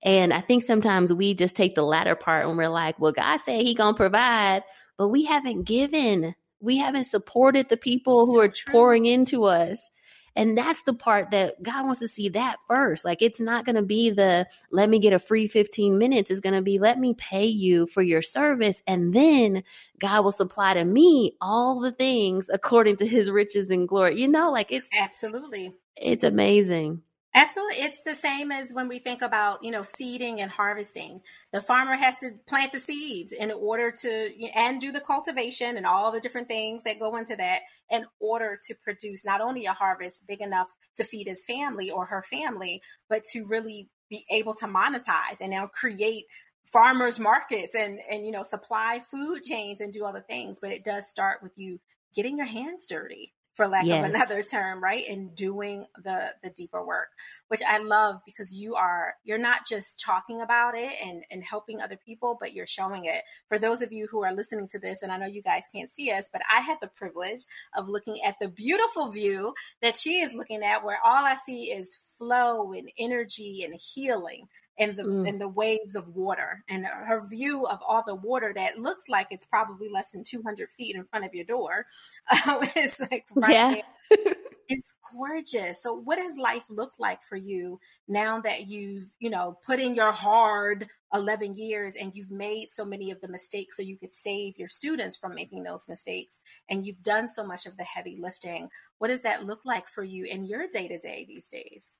And 0.02 0.32
I 0.32 0.40
think 0.40 0.62
sometimes 0.62 1.12
we 1.12 1.34
just 1.34 1.54
take 1.56 1.74
the 1.74 1.82
latter 1.82 2.14
part 2.14 2.46
and 2.46 2.56
we're 2.56 2.68
like, 2.68 2.98
well, 2.98 3.12
God 3.12 3.38
said 3.38 3.60
he 3.60 3.74
going 3.74 3.94
to 3.94 3.98
provide, 3.98 4.62
but 4.96 5.08
we 5.08 5.24
haven't 5.24 5.64
given 5.64 6.34
we 6.60 6.76
haven't 6.76 7.04
supported 7.04 7.68
the 7.68 7.76
people 7.76 8.26
who 8.26 8.38
are 8.38 8.48
true. 8.48 8.72
pouring 8.72 9.06
into 9.06 9.44
us. 9.44 9.90
And 10.36 10.56
that's 10.56 10.84
the 10.84 10.94
part 10.94 11.30
that 11.30 11.62
God 11.62 11.84
wants 11.84 12.00
to 12.00 12.08
see 12.08 12.28
that 12.30 12.56
first. 12.68 13.04
Like 13.04 13.20
it's 13.20 13.40
not 13.40 13.64
going 13.64 13.76
to 13.76 13.82
be 13.82 14.10
the 14.10 14.46
let 14.70 14.88
me 14.88 14.98
get 14.98 15.12
a 15.12 15.18
free 15.18 15.48
15 15.48 15.98
minutes. 15.98 16.30
It's 16.30 16.40
going 16.40 16.54
to 16.54 16.62
be 16.62 16.78
let 16.78 16.98
me 16.98 17.14
pay 17.14 17.46
you 17.46 17.86
for 17.88 18.02
your 18.02 18.22
service. 18.22 18.82
And 18.86 19.12
then 19.14 19.62
God 19.98 20.24
will 20.24 20.32
supply 20.32 20.74
to 20.74 20.84
me 20.84 21.36
all 21.40 21.80
the 21.80 21.92
things 21.92 22.48
according 22.52 22.96
to 22.98 23.06
his 23.06 23.30
riches 23.30 23.70
and 23.70 23.88
glory. 23.88 24.20
You 24.20 24.28
know, 24.28 24.50
like 24.50 24.70
it's 24.70 24.88
absolutely, 24.98 25.74
it's 25.96 26.24
amazing. 26.24 27.02
Absolutely. 27.32 27.76
It's 27.84 28.02
the 28.02 28.16
same 28.16 28.50
as 28.50 28.72
when 28.72 28.88
we 28.88 28.98
think 28.98 29.22
about, 29.22 29.62
you 29.62 29.70
know, 29.70 29.82
seeding 29.84 30.40
and 30.40 30.50
harvesting. 30.50 31.20
The 31.52 31.62
farmer 31.62 31.94
has 31.94 32.16
to 32.18 32.32
plant 32.48 32.72
the 32.72 32.80
seeds 32.80 33.30
in 33.30 33.52
order 33.52 33.92
to, 33.92 34.30
and 34.56 34.80
do 34.80 34.90
the 34.90 35.00
cultivation 35.00 35.76
and 35.76 35.86
all 35.86 36.10
the 36.10 36.18
different 36.20 36.48
things 36.48 36.82
that 36.82 36.98
go 36.98 37.16
into 37.16 37.36
that 37.36 37.60
in 37.88 38.04
order 38.18 38.58
to 38.66 38.74
produce 38.82 39.24
not 39.24 39.40
only 39.40 39.66
a 39.66 39.72
harvest 39.72 40.26
big 40.26 40.40
enough 40.40 40.66
to 40.96 41.04
feed 41.04 41.28
his 41.28 41.44
family 41.44 41.88
or 41.88 42.04
her 42.06 42.24
family, 42.28 42.82
but 43.08 43.22
to 43.32 43.44
really 43.44 43.88
be 44.08 44.24
able 44.28 44.54
to 44.54 44.66
monetize 44.66 45.40
and 45.40 45.52
now 45.52 45.68
create 45.68 46.24
farmers 46.64 47.20
markets 47.20 47.76
and, 47.76 48.00
and, 48.10 48.26
you 48.26 48.32
know, 48.32 48.42
supply 48.42 49.00
food 49.08 49.44
chains 49.44 49.80
and 49.80 49.92
do 49.92 50.04
other 50.04 50.24
things. 50.28 50.58
But 50.60 50.70
it 50.72 50.84
does 50.84 51.08
start 51.08 51.44
with 51.44 51.52
you 51.54 51.78
getting 52.12 52.36
your 52.38 52.46
hands 52.46 52.88
dirty 52.88 53.32
for 53.60 53.68
lack 53.68 53.84
yes. 53.84 54.02
of 54.02 54.10
another 54.10 54.42
term, 54.42 54.82
right? 54.82 55.04
And 55.06 55.34
doing 55.34 55.84
the 56.02 56.28
the 56.42 56.48
deeper 56.48 56.82
work, 56.82 57.08
which 57.48 57.60
I 57.68 57.76
love 57.76 58.22
because 58.24 58.54
you 58.54 58.74
are 58.74 59.12
you're 59.22 59.36
not 59.36 59.66
just 59.68 60.00
talking 60.00 60.40
about 60.40 60.74
it 60.74 60.92
and 61.04 61.24
and 61.30 61.44
helping 61.44 61.82
other 61.82 61.98
people, 62.06 62.38
but 62.40 62.54
you're 62.54 62.66
showing 62.66 63.04
it. 63.04 63.22
For 63.48 63.58
those 63.58 63.82
of 63.82 63.92
you 63.92 64.08
who 64.10 64.24
are 64.24 64.32
listening 64.32 64.66
to 64.68 64.78
this, 64.78 65.02
and 65.02 65.12
I 65.12 65.18
know 65.18 65.26
you 65.26 65.42
guys 65.42 65.64
can't 65.74 65.90
see 65.90 66.10
us, 66.10 66.30
but 66.32 66.40
I 66.50 66.62
had 66.62 66.78
the 66.80 66.86
privilege 66.86 67.42
of 67.76 67.86
looking 67.86 68.22
at 68.24 68.36
the 68.40 68.48
beautiful 68.48 69.10
view 69.10 69.52
that 69.82 69.94
she 69.94 70.20
is 70.20 70.32
looking 70.32 70.62
at, 70.62 70.82
where 70.82 70.98
all 71.04 71.26
I 71.26 71.36
see 71.36 71.64
is 71.64 71.98
flow 72.16 72.72
and 72.72 72.90
energy 72.98 73.62
and 73.62 73.74
healing 73.74 74.48
in 74.80 74.96
the 74.96 75.02
mm. 75.02 75.28
in 75.28 75.38
the 75.38 75.46
waves 75.46 75.94
of 75.94 76.08
water 76.16 76.64
and 76.68 76.86
her 76.86 77.24
view 77.28 77.66
of 77.66 77.78
all 77.86 78.02
the 78.06 78.14
water 78.14 78.52
that 78.54 78.78
looks 78.78 79.04
like 79.08 79.26
it's 79.30 79.44
probably 79.44 79.90
less 79.90 80.10
than 80.10 80.24
200 80.24 80.68
feet 80.70 80.96
in 80.96 81.04
front 81.04 81.24
of 81.24 81.34
your 81.34 81.44
door 81.44 81.86
um, 82.32 82.58
it's 82.74 82.98
like 82.98 83.26
right 83.34 83.52
yeah. 83.52 83.74
there 84.10 84.34
it's 84.68 84.94
gorgeous 85.12 85.82
so 85.82 85.92
what 85.92 86.16
does 86.16 86.38
life 86.38 86.62
look 86.70 86.92
like 86.98 87.22
for 87.28 87.36
you 87.36 87.78
now 88.08 88.40
that 88.40 88.68
you've 88.68 89.04
you 89.18 89.28
know 89.28 89.58
put 89.66 89.78
in 89.78 89.94
your 89.94 90.12
hard 90.12 90.88
11 91.12 91.54
years 91.54 91.94
and 92.00 92.14
you've 92.14 92.30
made 92.30 92.72
so 92.72 92.84
many 92.84 93.10
of 93.10 93.20
the 93.20 93.28
mistakes 93.28 93.76
so 93.76 93.82
you 93.82 93.98
could 93.98 94.14
save 94.14 94.58
your 94.58 94.68
students 94.68 95.16
from 95.16 95.34
making 95.34 95.62
those 95.62 95.88
mistakes 95.90 96.38
and 96.70 96.86
you've 96.86 97.02
done 97.02 97.28
so 97.28 97.46
much 97.46 97.66
of 97.66 97.76
the 97.76 97.84
heavy 97.84 98.18
lifting 98.18 98.68
what 98.98 99.08
does 99.08 99.22
that 99.22 99.44
look 99.44 99.60
like 99.66 99.86
for 99.88 100.02
you 100.04 100.24
in 100.24 100.44
your 100.44 100.66
day 100.72 100.88
to 100.88 100.98
day 100.98 101.26
these 101.28 101.48
days 101.48 101.90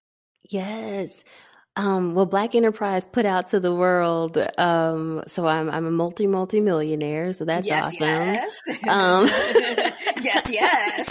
Yes. 0.49 1.25
Um, 1.77 2.15
well, 2.15 2.27
Black 2.27 2.55
Enterprise 2.55 3.07
put 3.07 3.25
out 3.25 3.49
to 3.51 3.61
the 3.61 3.75
world. 3.75 4.37
Um, 4.59 5.23
so 5.29 5.47
I'm 5.47 5.71
I'm 5.71 5.87
a 5.87 5.91
multi 5.91 6.27
multi 6.27 6.61
millionaire. 6.61 7.33
So 7.33 7.45
that's 7.45 7.67
yes, 7.67 7.85
awesome. 7.85 8.01
Yes. 8.01 8.53
Um, 8.89 9.27
yes, 10.23 10.47
yes. 10.51 11.09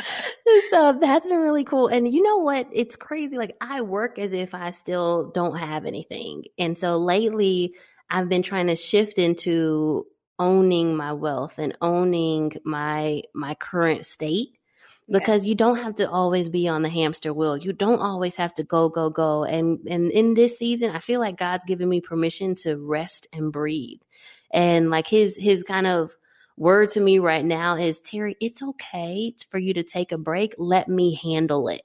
so 0.70 0.96
that's 1.00 1.26
been 1.26 1.40
really 1.40 1.64
cool. 1.64 1.88
And 1.88 2.10
you 2.12 2.22
know 2.22 2.38
what? 2.38 2.68
It's 2.72 2.96
crazy. 2.96 3.36
Like 3.36 3.56
I 3.60 3.80
work 3.82 4.18
as 4.18 4.32
if 4.32 4.54
I 4.54 4.70
still 4.70 5.30
don't 5.32 5.56
have 5.56 5.86
anything. 5.86 6.44
And 6.58 6.78
so 6.78 6.96
lately, 6.96 7.74
I've 8.08 8.28
been 8.28 8.42
trying 8.42 8.68
to 8.68 8.76
shift 8.76 9.18
into 9.18 10.06
owning 10.38 10.96
my 10.96 11.12
wealth 11.12 11.58
and 11.58 11.76
owning 11.80 12.52
my 12.64 13.22
my 13.34 13.54
current 13.54 14.06
state 14.06 14.50
because 15.08 15.44
you 15.44 15.54
don't 15.54 15.76
have 15.76 15.94
to 15.96 16.10
always 16.10 16.48
be 16.48 16.66
on 16.66 16.82
the 16.82 16.88
hamster 16.88 17.32
wheel. 17.34 17.56
You 17.56 17.72
don't 17.72 18.00
always 18.00 18.36
have 18.36 18.54
to 18.54 18.64
go, 18.64 18.88
go, 18.88 19.10
go. 19.10 19.44
And 19.44 19.78
and 19.86 20.10
in 20.10 20.34
this 20.34 20.58
season, 20.58 20.90
I 20.90 21.00
feel 21.00 21.20
like 21.20 21.36
God's 21.36 21.64
given 21.64 21.88
me 21.88 22.00
permission 22.00 22.54
to 22.56 22.76
rest 22.76 23.26
and 23.32 23.52
breathe. 23.52 24.00
And 24.50 24.90
like 24.90 25.06
his 25.06 25.36
his 25.36 25.62
kind 25.62 25.86
of 25.86 26.14
word 26.56 26.90
to 26.90 27.00
me 27.00 27.18
right 27.18 27.44
now 27.44 27.76
is 27.76 28.00
Teri, 28.00 28.34
it's 28.40 28.62
okay 28.62 29.34
for 29.50 29.58
you 29.58 29.74
to 29.74 29.82
take 29.82 30.12
a 30.12 30.18
break. 30.18 30.54
Let 30.56 30.88
me 30.88 31.14
handle 31.14 31.68
it. 31.68 31.82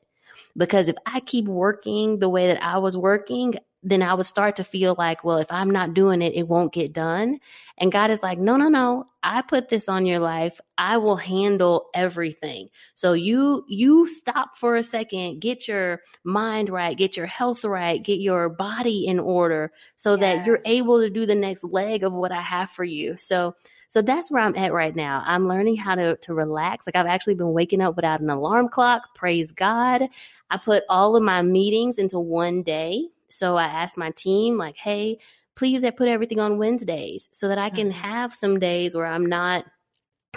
Because 0.56 0.88
if 0.88 0.96
I 1.06 1.20
keep 1.20 1.46
working 1.46 2.20
the 2.20 2.30
way 2.30 2.48
that 2.48 2.64
I 2.64 2.78
was 2.78 2.96
working, 2.96 3.56
then 3.82 4.02
I 4.02 4.14
would 4.14 4.26
start 4.26 4.58
to 4.58 4.64
feel 4.64 4.96
like, 4.98 5.24
well, 5.24 5.38
if 5.38 5.52
I'm 5.52 5.72
not 5.72 5.94
doing 5.94 6.22
it, 6.22 6.34
it 6.34 6.48
won't 6.48 6.74
get 6.74 6.92
done. 6.92 7.40
And 7.78 7.92
God 7.92 8.12
is 8.12 8.22
like, 8.22 8.38
no, 8.38 8.58
no, 8.58 8.68
no. 8.68 9.06
I 9.24 9.42
put 9.42 9.70
this 9.70 9.88
on 9.88 10.06
your 10.06 10.20
life. 10.20 10.60
I 10.78 10.98
will 10.98 11.16
handle 11.16 11.88
everything. 11.94 12.70
So 12.96 13.14
you, 13.14 13.64
you 13.70 14.06
stop 14.06 14.58
for 14.58 14.76
a 14.76 14.84
second, 14.84 15.40
get 15.40 15.68
your 15.68 16.02
mind 16.24 16.70
right, 16.70 16.98
get 16.98 17.16
your 17.16 17.26
health 17.26 17.64
right, 17.64 18.04
get 18.04 18.20
your 18.20 18.50
body 18.50 19.08
in 19.08 19.20
order 19.20 19.72
so 19.96 20.18
that 20.18 20.46
you're 20.46 20.62
able 20.66 21.00
to 21.00 21.10
do 21.10 21.26
the 21.26 21.36
next 21.36 21.64
leg 21.64 22.04
of 22.04 22.14
what 22.14 22.32
I 22.32 22.42
have 22.42 22.70
for 22.72 22.84
you. 22.84 23.16
So, 23.18 23.56
so 23.88 24.02
that's 24.02 24.30
where 24.30 24.44
I'm 24.44 24.56
at 24.56 24.74
right 24.74 24.96
now. 24.96 25.24
I'm 25.26 25.48
learning 25.48 25.78
how 25.78 25.96
to, 25.96 26.16
to 26.18 26.34
relax. 26.34 26.86
Like 26.86 26.96
I've 26.96 27.08
actually 27.08 27.36
been 27.36 27.54
waking 27.54 27.82
up 27.82 27.96
without 27.96 28.22
an 28.22 28.30
alarm 28.30 28.70
clock. 28.70 29.16
Praise 29.16 29.52
God. 29.52 30.04
I 30.50 30.58
put 30.58 30.84
all 30.90 31.16
of 31.16 31.24
my 31.24 31.42
meetings 31.42 31.98
into 31.98 32.20
one 32.20 32.62
day. 32.62 33.08
So 33.30 33.56
I 33.56 33.66
asked 33.66 33.98
my 33.98 34.12
team, 34.12 34.58
like, 34.58 34.78
hey, 34.78 35.20
please 35.56 35.84
I 35.84 35.90
put 35.90 36.08
everything 36.08 36.40
on 36.40 36.58
Wednesdays 36.58 37.30
so 37.32 37.48
that 37.48 37.58
I 37.58 37.70
can 37.70 37.90
mm-hmm. 37.90 38.00
have 38.00 38.34
some 38.34 38.60
days 38.60 38.96
where 38.96 39.06
I'm 39.06 39.26
not, 39.26 39.66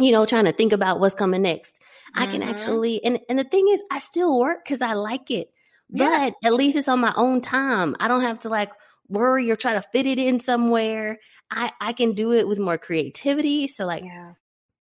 you 0.00 0.12
know, 0.12 0.26
trying 0.26 0.46
to 0.46 0.52
think 0.52 0.72
about 0.72 1.00
what's 1.00 1.14
coming 1.14 1.42
next. 1.42 1.76
Mm-hmm. 1.76 2.22
I 2.22 2.26
can 2.26 2.40
mm-hmm. 2.40 2.50
actually, 2.50 3.05
and, 3.05 3.20
and 3.28 3.38
the 3.38 3.44
thing 3.44 3.68
is, 3.68 3.83
I 3.90 3.98
still 3.98 4.38
work 4.38 4.64
because 4.64 4.83
I 4.83 4.94
like 4.94 5.31
it, 5.31 5.50
yeah. 5.90 6.31
but 6.31 6.46
at 6.46 6.55
least 6.55 6.76
it's 6.76 6.88
on 6.88 7.00
my 7.00 7.12
own 7.16 7.40
time. 7.40 7.96
I 8.00 8.09
don't 8.09 8.22
have 8.22 8.40
to 8.40 8.48
like 8.48 8.70
worry 9.09 9.50
or 9.50 9.57
try 9.57 9.74
to 9.74 9.83
fit 9.83 10.07
it 10.07 10.18
in 10.18 10.40
somewhere. 10.40 11.18
I, 11.50 11.70
I 11.81 11.92
can 11.92 12.14
do 12.14 12.33
it 12.33 12.48
with 12.48 12.59
more 12.59 12.78
creativity. 12.78 13.68
So 13.68 13.87
like 13.87 14.05
yeah 14.05 14.33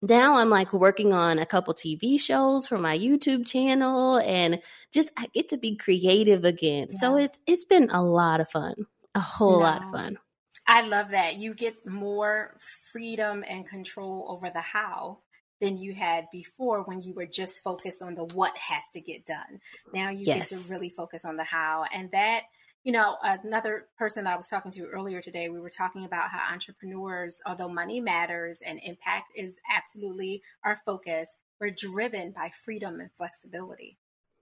now 0.03 0.37
I'm 0.37 0.51
like 0.51 0.73
working 0.73 1.13
on 1.13 1.39
a 1.39 1.47
couple 1.47 1.75
TV 1.75 2.21
shows 2.21 2.67
for 2.67 2.79
my 2.79 2.97
YouTube 2.97 3.47
channel 3.47 4.19
and 4.19 4.61
just 4.93 5.11
I 5.17 5.27
get 5.35 5.49
to 5.51 5.57
be 5.57 5.77
creative 5.77 6.45
again. 6.45 6.89
Yeah. 6.93 6.99
So 6.99 7.17
it's 7.17 7.39
it's 7.47 7.65
been 7.65 7.91
a 7.91 8.03
lot 8.03 8.41
of 8.41 8.49
fun. 8.51 8.75
A 9.15 9.21
whole 9.21 9.59
no. 9.59 9.59
lot 9.59 9.85
of 9.85 9.91
fun. 9.91 10.19
I 10.67 10.87
love 10.87 11.11
that. 11.11 11.37
You 11.37 11.55
get 11.55 11.87
more 11.87 12.57
freedom 12.93 13.43
and 13.49 13.67
control 13.67 14.27
over 14.29 14.51
the 14.51 14.61
how 14.61 15.19
than 15.61 15.79
you 15.79 15.93
had 15.93 16.27
before 16.31 16.83
when 16.83 17.01
you 17.01 17.15
were 17.15 17.27
just 17.27 17.63
focused 17.63 18.03
on 18.03 18.15
the 18.15 18.25
what 18.25 18.57
has 18.57 18.83
to 18.93 19.01
get 19.01 19.27
done. 19.27 19.61
Now 19.93 20.11
you 20.11 20.25
yes. 20.27 20.51
get 20.51 20.59
to 20.59 20.69
really 20.69 20.91
focus 20.91 21.25
on 21.25 21.37
the 21.37 21.45
how 21.45 21.85
and 21.93 22.11
that 22.13 22.43
you 22.89 22.93
know, 22.93 23.19
another 23.23 23.85
person 23.99 24.27
I 24.27 24.37
was 24.37 24.49
talking 24.49 24.73
to 24.73 24.87
earlier 24.87 25.21
today, 25.21 25.51
we 25.51 25.61
were 25.61 25.69
talking 25.69 26.07
about 26.07 26.31
how 26.31 26.51
entrepreneurs, 26.51 27.43
although 27.45 27.69
money 27.69 28.01
matters 28.01 28.63
and 28.65 28.81
impact 28.83 29.33
is 29.37 29.57
absolutely 29.71 30.41
our 30.65 30.81
focus, 30.87 31.37
we're 31.61 31.69
driven 31.69 32.31
by 32.31 32.51
freedom 32.65 33.01
and 33.01 33.11
flexibility. 33.13 33.99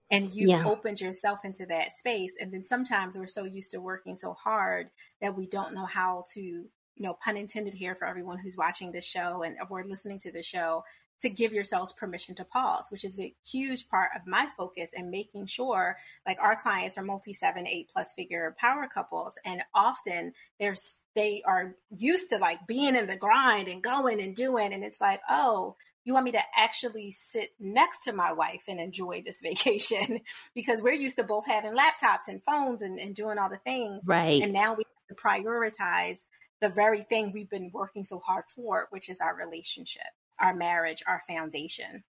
And 0.09 0.33
you 0.33 0.47
yeah. 0.47 0.65
opened 0.65 1.01
yourself 1.01 1.39
into 1.43 1.65
that 1.65 1.91
space. 1.99 2.31
And 2.39 2.53
then 2.53 2.63
sometimes 2.63 3.17
we're 3.17 3.27
so 3.27 3.43
used 3.43 3.71
to 3.71 3.81
working 3.81 4.15
so 4.15 4.31
hard 4.31 4.91
that 5.19 5.35
we 5.35 5.45
don't 5.45 5.73
know 5.73 5.85
how 5.85 6.23
to, 6.33 6.39
you 6.39 6.69
know, 6.95 7.17
pun 7.21 7.35
intended 7.35 7.73
here 7.73 7.95
for 7.95 8.07
everyone 8.07 8.37
who's 8.37 8.55
watching 8.55 8.93
this 8.93 9.03
show 9.03 9.43
and 9.43 9.57
or 9.69 9.83
listening 9.83 10.19
to 10.19 10.31
the 10.31 10.41
show, 10.41 10.85
to 11.21 11.29
give 11.29 11.53
yourselves 11.53 11.93
permission 11.93 12.35
to 12.35 12.45
pause, 12.45 12.87
which 12.89 13.03
is 13.03 13.19
a 13.19 13.33
huge 13.45 13.87
part 13.89 14.09
of 14.15 14.27
my 14.27 14.47
focus 14.55 14.91
and 14.95 15.09
making 15.09 15.47
sure 15.47 15.97
like 16.25 16.39
our 16.39 16.55
clients 16.55 16.97
are 16.97 17.03
multi 17.03 17.33
seven, 17.33 17.67
eight 17.67 17.89
plus 17.91 18.13
figure 18.13 18.55
power 18.59 18.87
couples. 18.91 19.33
And 19.45 19.63
often 19.73 20.33
there's, 20.59 20.99
they 21.15 21.41
are 21.45 21.75
used 21.95 22.29
to 22.29 22.37
like 22.37 22.67
being 22.67 22.95
in 22.95 23.07
the 23.07 23.17
grind 23.17 23.67
and 23.67 23.81
going 23.81 24.21
and 24.21 24.35
doing. 24.35 24.73
And 24.73 24.83
it's 24.83 25.01
like, 25.01 25.21
oh, 25.29 25.75
you 26.07 26.13
want 26.13 26.25
me 26.25 26.31
to 26.31 26.41
actually 26.55 27.11
sit 27.11 27.49
next 27.59 28.05
to 28.05 28.13
my 28.13 28.31
wife 28.31 28.63
and 28.67 28.79
enjoy 28.79 29.21
this 29.25 29.41
vacation 29.43 30.21
because 30.55 30.81
we're 30.81 30.93
used 30.93 31.17
to 31.17 31.23
both 31.23 31.45
having 31.45 31.75
laptops 31.75 32.29
and 32.29 32.41
phones 32.43 32.81
and, 32.81 32.99
and 32.99 33.13
doing 33.13 33.37
all 33.37 33.49
the 33.49 33.57
things. 33.57 34.03
Right. 34.05 34.41
And 34.41 34.53
now 34.53 34.73
we 34.73 34.83
have 34.85 35.17
to 35.17 35.21
prioritize 35.21 36.19
the 36.61 36.69
very 36.69 37.03
thing 37.03 37.31
we've 37.33 37.49
been 37.49 37.71
working 37.73 38.03
so 38.03 38.19
hard 38.19 38.45
for, 38.55 38.87
which 38.89 39.09
is 39.09 39.19
our 39.19 39.35
relationship, 39.35 40.07
our 40.39 40.53
marriage, 40.53 41.03
our 41.07 41.21
foundation. 41.27 42.03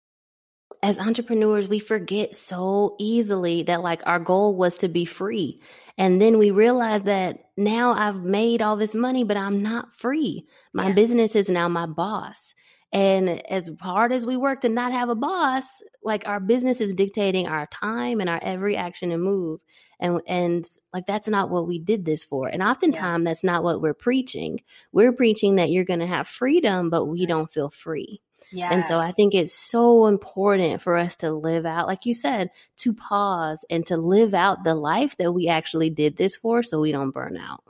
As 0.82 0.98
entrepreneurs, 0.98 1.66
we 1.66 1.78
forget 1.78 2.36
so 2.36 2.94
easily 2.98 3.62
that 3.64 3.82
like 3.82 4.00
our 4.06 4.20
goal 4.20 4.56
was 4.56 4.76
to 4.78 4.88
be 4.88 5.04
free. 5.04 5.60
And 5.96 6.20
then 6.20 6.38
we 6.38 6.50
realize 6.50 7.02
that 7.04 7.50
now 7.56 7.92
I've 7.92 8.22
made 8.22 8.62
all 8.62 8.76
this 8.76 8.94
money, 8.94 9.24
but 9.24 9.36
I'm 9.36 9.62
not 9.62 9.98
free. 9.98 10.46
My 10.72 10.88
yeah. 10.88 10.94
business 10.94 11.34
is 11.34 11.48
now 11.48 11.68
my 11.68 11.86
boss. 11.86 12.54
And 12.92 13.44
as 13.50 13.70
hard 13.80 14.12
as 14.12 14.24
we 14.24 14.36
work 14.36 14.60
to 14.62 14.68
not 14.68 14.92
have 14.92 15.08
a 15.08 15.14
boss, 15.14 15.64
like 16.02 16.26
our 16.26 16.40
business 16.40 16.80
is 16.80 16.94
dictating 16.94 17.46
our 17.46 17.66
time 17.66 18.20
and 18.20 18.30
our 18.30 18.38
every 18.42 18.76
action 18.76 19.10
and 19.12 19.22
move. 19.22 19.60
And 20.00 20.20
and 20.26 20.68
like 20.92 21.06
that's 21.06 21.28
not 21.28 21.50
what 21.50 21.66
we 21.66 21.78
did 21.78 22.04
this 22.04 22.24
for. 22.24 22.48
And 22.48 22.62
oftentimes 22.62 23.24
yeah. 23.24 23.30
that's 23.30 23.44
not 23.44 23.64
what 23.64 23.82
we're 23.82 23.94
preaching. 23.94 24.62
We're 24.92 25.12
preaching 25.12 25.56
that 25.56 25.70
you're 25.70 25.84
gonna 25.84 26.06
have 26.06 26.28
freedom, 26.28 26.90
but 26.90 27.06
we 27.06 27.26
don't 27.26 27.50
feel 27.50 27.70
free. 27.70 28.20
Yes. 28.50 28.72
And 28.72 28.84
so 28.84 28.96
I 28.96 29.12
think 29.12 29.34
it's 29.34 29.52
so 29.52 30.06
important 30.06 30.80
for 30.80 30.96
us 30.96 31.16
to 31.16 31.32
live 31.32 31.66
out, 31.66 31.87
like 31.87 32.06
you 32.06 32.14
said, 32.14 32.50
to 32.78 32.94
pause 32.94 33.64
and 33.68 33.87
to 33.88 33.96
live 33.96 34.34
out 34.34 34.64
the 34.64 34.74
life 34.74 35.16
that 35.18 35.32
we 35.32 35.48
actually 35.48 35.90
did 35.90 36.16
this 36.16 36.37
for 36.37 36.62
so 36.62 36.80
we 36.80 36.92
don't 36.92 37.11
burn 37.11 37.37
out. 37.37 37.62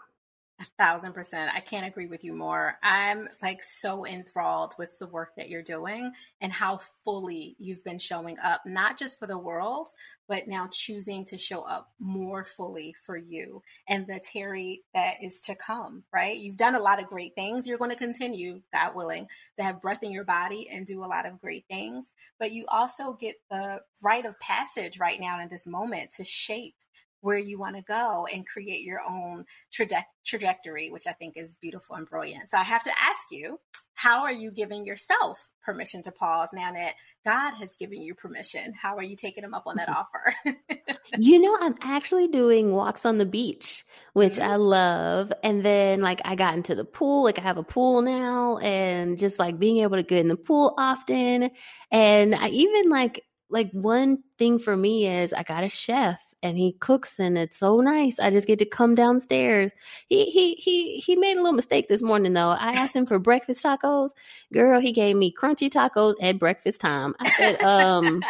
A 0.60 0.66
thousand 0.76 1.12
percent. 1.12 1.52
I 1.54 1.60
can't 1.60 1.86
agree 1.86 2.08
with 2.08 2.24
you 2.24 2.32
more. 2.32 2.78
I'm 2.82 3.28
like 3.40 3.62
so 3.62 4.04
enthralled 4.04 4.74
with 4.76 4.98
the 4.98 5.06
work 5.06 5.36
that 5.36 5.48
you're 5.48 5.62
doing 5.62 6.12
and 6.40 6.52
how 6.52 6.80
fully 7.04 7.54
you've 7.58 7.84
been 7.84 8.00
showing 8.00 8.40
up, 8.40 8.62
not 8.66 8.98
just 8.98 9.20
for 9.20 9.28
the 9.28 9.38
world, 9.38 9.86
but 10.26 10.48
now 10.48 10.68
choosing 10.72 11.24
to 11.26 11.38
show 11.38 11.62
up 11.62 11.92
more 12.00 12.44
fully 12.44 12.96
for 13.06 13.16
you 13.16 13.62
and 13.88 14.08
the 14.08 14.20
Teri 14.20 14.80
that 14.94 15.22
is 15.22 15.40
to 15.42 15.54
come, 15.54 16.02
right? 16.12 16.36
You've 16.36 16.56
done 16.56 16.74
a 16.74 16.82
lot 16.82 17.00
of 17.00 17.06
great 17.06 17.36
things. 17.36 17.68
You're 17.68 17.78
going 17.78 17.92
to 17.92 17.96
continue, 17.96 18.60
God 18.72 18.96
willing, 18.96 19.28
to 19.58 19.64
have 19.64 19.80
breath 19.80 20.02
in 20.02 20.10
your 20.10 20.24
body 20.24 20.68
and 20.72 20.84
do 20.84 21.04
a 21.04 21.06
lot 21.06 21.24
of 21.24 21.40
great 21.40 21.66
things. 21.68 22.06
But 22.40 22.50
you 22.50 22.64
also 22.66 23.12
get 23.12 23.36
the 23.48 23.80
rite 24.02 24.26
of 24.26 24.40
passage 24.40 24.98
right 24.98 25.20
now 25.20 25.40
in 25.40 25.48
this 25.48 25.66
moment 25.66 26.14
to 26.16 26.24
shape 26.24 26.74
where 27.20 27.38
you 27.38 27.58
want 27.58 27.76
to 27.76 27.82
go 27.82 28.26
and 28.32 28.46
create 28.46 28.80
your 28.80 29.00
own 29.08 29.44
traje- 29.72 30.04
trajectory, 30.24 30.90
which 30.90 31.06
I 31.06 31.12
think 31.12 31.36
is 31.36 31.54
beautiful 31.56 31.96
and 31.96 32.08
brilliant. 32.08 32.50
So 32.50 32.58
I 32.58 32.62
have 32.62 32.82
to 32.84 32.90
ask 32.90 33.26
you, 33.30 33.58
how 33.98 34.22
are 34.22 34.32
you 34.32 34.52
giving 34.52 34.86
yourself 34.86 35.40
permission 35.64 36.04
to 36.04 36.12
pause 36.12 36.50
now 36.52 36.72
that 36.72 36.94
God 37.24 37.54
has 37.54 37.74
given 37.80 38.00
you 38.00 38.14
permission? 38.14 38.72
How 38.80 38.96
are 38.96 39.02
you 39.02 39.16
taking 39.16 39.42
him 39.42 39.54
up 39.54 39.66
on 39.66 39.74
that 39.74 39.88
offer? 39.88 40.32
you 41.18 41.40
know, 41.40 41.56
I'm 41.60 41.74
actually 41.80 42.28
doing 42.28 42.72
walks 42.72 43.04
on 43.04 43.18
the 43.18 43.26
beach, 43.26 43.84
which 44.12 44.34
mm-hmm. 44.34 44.52
I 44.52 44.54
love. 44.54 45.32
And 45.42 45.64
then, 45.64 46.00
like, 46.00 46.20
I 46.24 46.36
got 46.36 46.54
into 46.54 46.76
the 46.76 46.84
pool. 46.84 47.24
Like, 47.24 47.40
I 47.40 47.42
have 47.42 47.58
a 47.58 47.64
pool 47.64 48.02
now, 48.02 48.58
and 48.58 49.18
just 49.18 49.40
like 49.40 49.58
being 49.58 49.78
able 49.78 49.96
to 49.96 50.04
get 50.04 50.20
in 50.20 50.28
the 50.28 50.36
pool 50.36 50.74
often. 50.78 51.50
And 51.90 52.36
I 52.36 52.50
even 52.50 52.90
like, 52.90 53.24
like, 53.50 53.72
one 53.72 54.22
thing 54.38 54.60
for 54.60 54.76
me 54.76 55.08
is 55.08 55.32
I 55.32 55.42
got 55.42 55.64
a 55.64 55.68
chef 55.68 56.20
and 56.42 56.56
he 56.56 56.72
cooks 56.72 57.18
and 57.18 57.36
it's 57.36 57.56
so 57.56 57.80
nice. 57.80 58.18
I 58.18 58.30
just 58.30 58.46
get 58.46 58.58
to 58.60 58.64
come 58.64 58.94
downstairs. 58.94 59.72
He 60.08 60.26
he 60.26 60.54
he 60.54 60.98
he 60.98 61.16
made 61.16 61.36
a 61.36 61.40
little 61.40 61.52
mistake 61.52 61.88
this 61.88 62.02
morning 62.02 62.32
though. 62.32 62.50
I 62.50 62.72
asked 62.72 62.96
him 62.96 63.06
for 63.06 63.18
breakfast 63.18 63.64
tacos. 63.64 64.10
Girl, 64.52 64.80
he 64.80 64.92
gave 64.92 65.16
me 65.16 65.34
crunchy 65.36 65.70
tacos 65.70 66.14
at 66.20 66.38
breakfast 66.38 66.80
time. 66.80 67.14
I 67.20 67.30
said, 67.30 67.62
um 67.62 68.22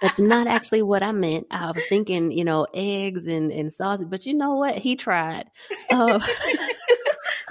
that's 0.00 0.18
not 0.18 0.46
actually 0.46 0.82
what 0.82 1.02
I 1.02 1.12
meant. 1.12 1.46
I 1.50 1.70
was 1.70 1.84
thinking, 1.88 2.32
you 2.32 2.44
know, 2.44 2.66
eggs 2.72 3.26
and, 3.26 3.52
and 3.52 3.72
sausage, 3.72 4.08
but 4.08 4.24
you 4.24 4.34
know 4.34 4.54
what? 4.54 4.76
He 4.76 4.96
tried. 4.96 5.50
Uh, 5.90 6.18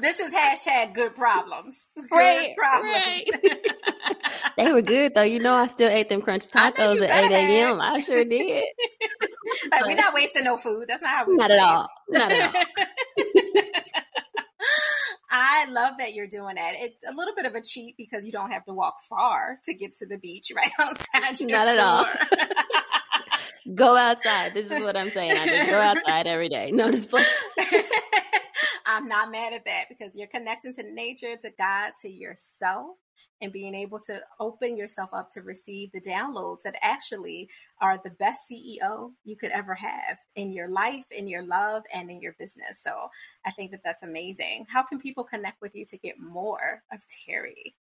this 0.01 0.19
is 0.19 0.33
hashtag 0.33 0.93
good 0.93 1.15
problems. 1.15 1.79
Good 1.95 2.11
right, 2.11 2.55
problems. 2.57 2.93
Right. 2.93 4.15
they 4.57 4.71
were 4.71 4.81
good 4.81 5.13
though. 5.13 5.23
You 5.23 5.39
know, 5.39 5.53
I 5.53 5.67
still 5.67 5.89
ate 5.89 6.09
them 6.09 6.21
crunchy 6.21 6.49
tacos 6.49 7.01
at 7.07 7.25
8 7.25 7.31
a.m. 7.31 7.81
I 7.81 7.99
sure 7.99 8.23
did. 8.25 8.63
like, 9.71 9.85
we're 9.85 9.95
not 9.95 10.13
wasting 10.13 10.45
no 10.45 10.57
food. 10.57 10.85
That's 10.87 11.01
not 11.01 11.11
how 11.11 11.25
we 11.27 11.35
Not 11.35 11.51
at 11.51 11.59
all. 11.59 11.89
Not 12.09 12.31
at 12.31 12.55
all. 12.55 12.63
I 15.31 15.65
love 15.65 15.95
that 15.99 16.13
you're 16.13 16.27
doing 16.27 16.55
that. 16.55 16.73
It's 16.75 17.03
a 17.03 17.13
little 17.13 17.35
bit 17.35 17.45
of 17.45 17.53
a 17.53 17.61
cheat 17.61 17.95
because 17.97 18.23
you 18.23 18.31
don't 18.31 18.51
have 18.51 18.65
to 18.65 18.73
walk 18.73 18.95
far 19.07 19.59
to 19.65 19.73
get 19.73 19.95
to 19.97 20.05
the 20.05 20.17
beach 20.17 20.51
right 20.55 20.71
outside. 20.79 21.39
Not 21.41 21.67
at 21.67 21.79
all. 21.79 22.05
go 23.75 23.95
outside. 23.95 24.53
This 24.53 24.71
is 24.71 24.81
what 24.81 24.97
I'm 24.97 25.11
saying. 25.11 25.33
I 25.33 25.45
just 25.45 25.69
go 25.69 25.79
outside 25.79 26.27
every 26.27 26.49
day. 26.49 26.71
No, 26.71 26.89
just 26.89 27.09
play. 27.09 27.25
I'm 28.99 29.07
not 29.07 29.31
mad 29.31 29.53
at 29.53 29.63
that 29.63 29.85
because 29.87 30.13
you're 30.13 30.27
connecting 30.27 30.73
to 30.75 30.83
nature, 30.83 31.37
to 31.37 31.51
God, 31.57 31.93
to 32.01 32.09
yourself, 32.09 32.97
and 33.39 33.49
being 33.49 33.73
able 33.73 33.97
to 34.01 34.19
open 34.41 34.75
yourself 34.75 35.11
up 35.13 35.31
to 35.31 35.41
receive 35.41 35.89
the 35.93 36.01
downloads 36.01 36.63
that 36.63 36.75
actually 36.81 37.47
are 37.79 37.97
the 38.03 38.09
best 38.09 38.41
CEO 38.51 39.11
you 39.23 39.37
could 39.37 39.51
ever 39.51 39.73
have 39.73 40.17
in 40.35 40.51
your 40.51 40.67
life, 40.67 41.05
in 41.11 41.29
your 41.29 41.43
love, 41.43 41.83
and 41.93 42.11
in 42.11 42.19
your 42.19 42.35
business. 42.37 42.81
So 42.83 43.09
I 43.45 43.51
think 43.51 43.71
that 43.71 43.79
that's 43.85 44.03
amazing. 44.03 44.65
How 44.69 44.83
can 44.83 44.99
people 44.99 45.23
connect 45.23 45.61
with 45.61 45.73
you 45.75 45.85
to 45.85 45.97
get 45.97 46.19
more 46.19 46.83
of 46.91 46.99
Teri? 47.25 47.73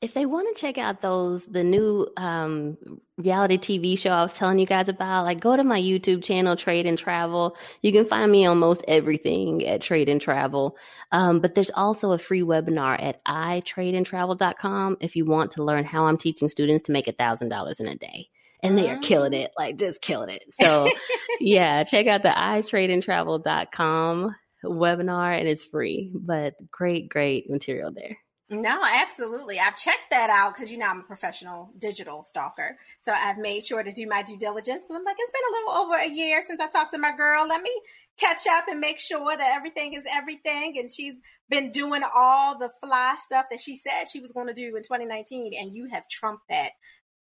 If 0.00 0.14
they 0.14 0.24
want 0.24 0.54
to 0.54 0.60
check 0.60 0.78
out 0.78 1.02
those 1.02 1.44
the 1.44 1.62
new 1.62 2.08
um, 2.16 2.78
reality 3.18 3.58
TV 3.58 3.98
show 3.98 4.10
I 4.10 4.22
was 4.22 4.32
telling 4.32 4.58
you 4.58 4.64
guys 4.64 4.88
about, 4.88 5.24
like 5.24 5.40
go 5.40 5.54
to 5.54 5.62
my 5.62 5.78
YouTube 5.80 6.24
channel, 6.24 6.56
Trade 6.56 6.86
and 6.86 6.98
Travel. 6.98 7.54
You 7.82 7.92
can 7.92 8.06
find 8.06 8.32
me 8.32 8.46
on 8.46 8.58
most 8.58 8.82
everything 8.88 9.66
at 9.66 9.82
Trade 9.82 10.08
and 10.08 10.20
Travel. 10.20 10.76
Um, 11.12 11.40
but 11.40 11.54
there's 11.54 11.70
also 11.70 12.12
a 12.12 12.18
free 12.18 12.40
webinar 12.40 13.00
at 13.02 13.22
itradeandtravel.com 13.26 14.96
if 15.00 15.16
you 15.16 15.26
want 15.26 15.50
to 15.52 15.64
learn 15.64 15.84
how 15.84 16.06
I'm 16.06 16.16
teaching 16.16 16.48
students 16.48 16.84
to 16.84 16.92
make 16.92 17.06
a 17.06 17.12
thousand 17.12 17.50
dollars 17.50 17.78
in 17.78 17.86
a 17.86 17.96
day. 17.96 18.30
And 18.62 18.76
they 18.76 18.90
are 18.90 18.98
killing 18.98 19.32
it, 19.32 19.52
like 19.58 19.78
just 19.78 20.02
killing 20.02 20.28
it. 20.30 20.44
So 20.48 20.90
yeah, 21.40 21.84
check 21.84 22.06
out 22.06 22.22
the 22.22 22.30
itradeandtravel.com 22.30 24.34
webinar 24.64 25.38
and 25.38 25.48
it's 25.48 25.62
free, 25.62 26.12
but 26.14 26.54
great, 26.70 27.08
great 27.08 27.48
material 27.48 27.92
there. 27.92 28.18
No, 28.50 28.84
absolutely. 28.84 29.60
I've 29.60 29.76
checked 29.76 30.10
that 30.10 30.28
out 30.28 30.54
because 30.54 30.72
you 30.72 30.78
know 30.78 30.88
I'm 30.88 31.00
a 31.00 31.04
professional 31.04 31.70
digital 31.78 32.24
stalker. 32.24 32.76
So 33.00 33.12
I've 33.12 33.38
made 33.38 33.64
sure 33.64 33.80
to 33.80 33.92
do 33.92 34.08
my 34.08 34.22
due 34.22 34.36
diligence. 34.36 34.86
But 34.88 34.96
I'm 34.96 35.04
like, 35.04 35.16
it's 35.18 35.30
been 35.30 35.40
a 35.48 35.52
little 35.56 35.84
over 35.84 35.94
a 35.94 36.08
year 36.08 36.42
since 36.44 36.60
I 36.60 36.66
talked 36.66 36.92
to 36.92 36.98
my 36.98 37.14
girl. 37.16 37.46
Let 37.46 37.62
me 37.62 37.70
catch 38.18 38.48
up 38.50 38.64
and 38.68 38.80
make 38.80 38.98
sure 38.98 39.36
that 39.36 39.54
everything 39.54 39.92
is 39.92 40.02
everything. 40.10 40.78
And 40.80 40.90
she's 40.90 41.14
been 41.48 41.70
doing 41.70 42.02
all 42.12 42.58
the 42.58 42.70
fly 42.82 43.16
stuff 43.24 43.46
that 43.52 43.60
she 43.60 43.76
said 43.76 44.06
she 44.10 44.20
was 44.20 44.32
going 44.32 44.48
to 44.48 44.52
do 44.52 44.74
in 44.76 44.82
2019. 44.82 45.52
And 45.56 45.72
you 45.72 45.86
have 45.86 46.08
trumped 46.08 46.48
that. 46.48 46.70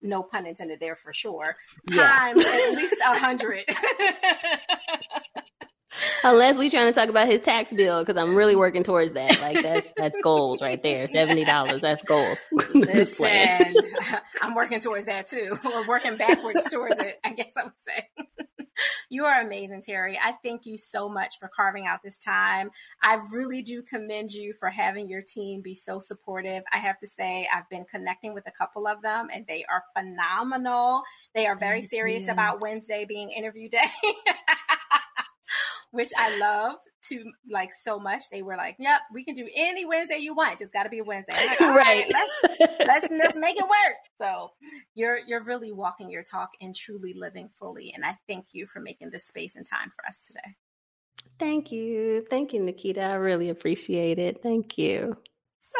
No 0.04 0.24
pun 0.24 0.46
intended 0.46 0.80
there 0.80 0.96
for 0.96 1.12
sure. 1.12 1.56
Time 1.88 2.36
yeah. 2.36 2.46
at 2.46 2.74
least 2.74 2.96
a 3.06 3.18
hundred. 3.20 3.64
Unless 6.24 6.58
we 6.58 6.70
trying 6.70 6.92
to 6.92 6.98
talk 6.98 7.08
about 7.08 7.28
his 7.28 7.40
tax 7.40 7.72
bill, 7.72 8.04
because 8.04 8.20
I'm 8.20 8.34
really 8.34 8.56
working 8.56 8.84
towards 8.84 9.12
that. 9.12 9.40
Like 9.40 9.62
that's 9.62 9.88
that's 9.96 10.18
goals 10.22 10.62
right 10.62 10.82
there. 10.82 11.06
Seventy 11.06 11.44
dollars. 11.44 11.80
That's 11.80 12.02
goals. 12.02 12.38
Listen, 12.74 13.74
I'm 14.42 14.54
working 14.54 14.80
towards 14.80 15.06
that 15.06 15.28
too. 15.28 15.58
We're 15.64 15.86
working 15.86 16.16
backwards 16.16 16.68
towards 16.70 16.98
it. 16.98 17.18
I 17.24 17.32
guess 17.32 17.52
I 17.56 17.64
would 17.64 17.72
say. 17.86 18.26
You 19.10 19.26
are 19.26 19.42
amazing, 19.42 19.82
Teri. 19.86 20.16
I 20.20 20.32
thank 20.42 20.64
you 20.64 20.78
so 20.78 21.06
much 21.08 21.38
for 21.38 21.48
carving 21.54 21.86
out 21.86 22.02
this 22.02 22.18
time. 22.18 22.70
I 23.02 23.18
really 23.30 23.60
do 23.60 23.82
commend 23.82 24.32
you 24.32 24.54
for 24.58 24.70
having 24.70 25.10
your 25.10 25.20
team 25.20 25.60
be 25.60 25.74
so 25.74 26.00
supportive. 26.00 26.64
I 26.72 26.78
have 26.78 26.98
to 27.00 27.06
say, 27.06 27.46
I've 27.54 27.68
been 27.68 27.84
connecting 27.84 28.32
with 28.32 28.46
a 28.46 28.50
couple 28.50 28.86
of 28.86 29.02
them 29.02 29.28
and 29.32 29.46
they 29.46 29.66
are 29.70 29.84
phenomenal. 29.94 31.02
They 31.34 31.46
are 31.46 31.56
very 31.56 31.82
thank 31.82 31.90
serious 31.90 32.24
you. 32.24 32.32
about 32.32 32.62
Wednesday 32.62 33.04
being 33.06 33.30
interview 33.30 33.68
day 33.68 33.78
which 35.90 36.10
I 36.16 36.36
love 36.38 36.76
to 37.08 37.24
like 37.50 37.70
so 37.72 37.98
much. 37.98 38.24
They 38.30 38.42
were 38.42 38.56
like, 38.56 38.76
"Yep, 38.78 39.00
we 39.12 39.24
can 39.24 39.34
do 39.34 39.48
any 39.54 39.84
Wednesday 39.84 40.18
you 40.18 40.34
want. 40.34 40.58
Just 40.58 40.72
got 40.72 40.84
to 40.84 40.88
be 40.88 41.00
a 41.00 41.04
Wednesday." 41.04 41.34
Like, 41.34 41.60
right. 41.60 41.76
right 41.76 42.12
let's, 42.48 42.76
let's 42.80 43.06
let's 43.10 43.36
make 43.36 43.56
it 43.56 43.64
work. 43.64 43.96
So 44.18 44.52
you're 44.94 45.18
you're 45.26 45.42
really 45.42 45.72
walking 45.72 46.10
your 46.10 46.22
talk 46.22 46.50
and 46.60 46.74
truly 46.74 47.14
living 47.14 47.50
fully. 47.58 47.92
And 47.94 48.04
I 48.04 48.16
thank 48.28 48.46
you 48.52 48.66
for 48.66 48.80
making 48.80 49.10
this 49.10 49.26
space 49.26 49.56
and 49.56 49.66
time 49.66 49.90
for 49.94 50.06
us 50.06 50.20
today. 50.26 50.56
Thank 51.38 51.72
you, 51.72 52.24
thank 52.30 52.52
you, 52.52 52.60
Naketa. 52.60 53.10
I 53.10 53.14
really 53.14 53.48
appreciate 53.48 54.18
it. 54.18 54.42
Thank 54.42 54.78
you. 54.78 55.16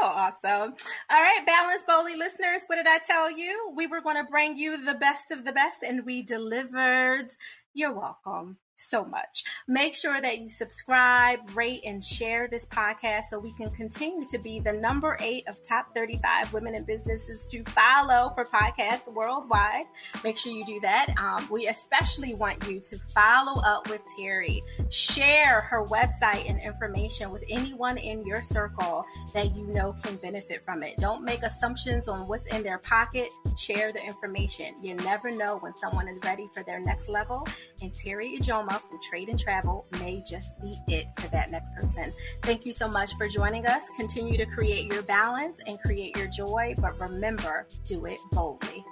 So 0.01 0.07
awesome. 0.07 0.75
All 1.11 1.21
right, 1.21 1.41
Balance 1.47 1.85
Boldly 1.87 2.17
listeners, 2.17 2.63
what 2.67 2.77
did 2.77 2.87
I 2.87 2.99
tell 3.07 3.31
you? 3.31 3.73
We 3.77 3.87
were 3.87 4.01
going 4.01 4.17
to 4.17 4.25
bring 4.25 4.57
you 4.57 4.83
the 4.83 4.95
best 4.95 5.31
of 5.31 5.45
the 5.45 5.53
best, 5.53 5.83
and 5.87 6.07
we 6.07 6.23
delivered. 6.23 7.29
You're 7.75 7.93
welcome 7.93 8.57
so 8.77 9.05
much. 9.05 9.45
Make 9.69 9.95
sure 9.95 10.21
that 10.21 10.39
you 10.39 10.51
subscribe, 10.51 11.39
rate, 11.55 11.83
and 11.85 12.03
share 12.03 12.49
this 12.49 12.67
podcast 12.67 13.25
so 13.31 13.39
we 13.39 13.53
can 13.55 13.71
continue 13.71 14.27
to 14.29 14.39
be 14.39 14.61
the 14.61 14.73
number 14.73 15.17
eight 15.21 15.47
of 15.49 15.57
top 15.67 15.95
35 15.95 16.53
women 16.53 16.75
in 16.75 16.85
businesses 16.85 17.47
to 17.51 17.63
follow 17.65 18.33
for 18.35 18.45
podcasts 18.45 19.13
worldwide. 19.13 19.85
Make 20.25 20.37
sure 20.37 20.53
you 20.53 20.65
do 20.67 20.81
that. 20.81 21.15
Um, 21.19 21.49
we 21.51 21.69
especially 21.69 22.35
want 22.35 22.67
you 22.69 22.81
to 22.81 22.99
follow 23.15 23.61
up 23.63 23.89
with 23.89 24.03
Teri, 24.19 24.61
share 24.91 25.61
her 25.63 25.85
website 25.85 26.49
and 26.49 26.61
information 26.61 27.31
with 27.31 27.45
anyone 27.49 27.99
in 27.99 28.27
your 28.27 28.43
circle 28.43 29.05
that 29.35 29.57
you 29.57 29.67
know 29.69 29.95
can 30.03 30.17
benefit 30.17 30.65
from 30.65 30.83
it. 30.83 30.97
Don't 30.99 31.25
make 31.25 31.43
assumptions 31.43 32.09
on 32.09 32.27
what's 32.29 32.47
in 32.49 32.63
their 32.63 32.79
pocket. 32.79 33.29
Share 33.57 33.93
the 33.93 34.05
information. 34.05 34.75
You 34.83 34.95
never 34.95 35.31
know 35.31 35.59
when 35.59 35.75
someone 35.75 36.09
is 36.09 36.19
ready 36.25 36.49
for 36.53 36.63
their 36.63 36.81
next 36.81 37.09
level. 37.09 37.47
And 37.81 37.95
Terry 37.95 38.35
Ijeoma 38.63 38.81
from 38.89 39.01
Trade 39.01 39.29
and 39.29 39.39
Travel 39.39 39.87
may 39.99 40.23
just 40.23 40.61
be 40.61 40.79
it 40.89 41.07
for 41.19 41.29
that 41.29 41.51
next 41.51 41.75
person. 41.75 42.13
Thank 42.43 42.67
you 42.67 42.73
so 42.73 42.89
much 42.89 43.15
for 43.17 43.29
joining 43.29 43.67
us. 43.67 43.83
Continue 43.97 44.37
to 44.37 44.47
create 44.47 44.93
your 44.93 45.03
balance 45.03 45.59
and 45.67 45.81
create 45.81 46.17
your 46.17 46.29
joy, 46.29 46.75
but 46.79 46.99
remember, 46.99 47.67
do 47.85 48.07
it 48.07 48.19
boldly. 48.33 48.85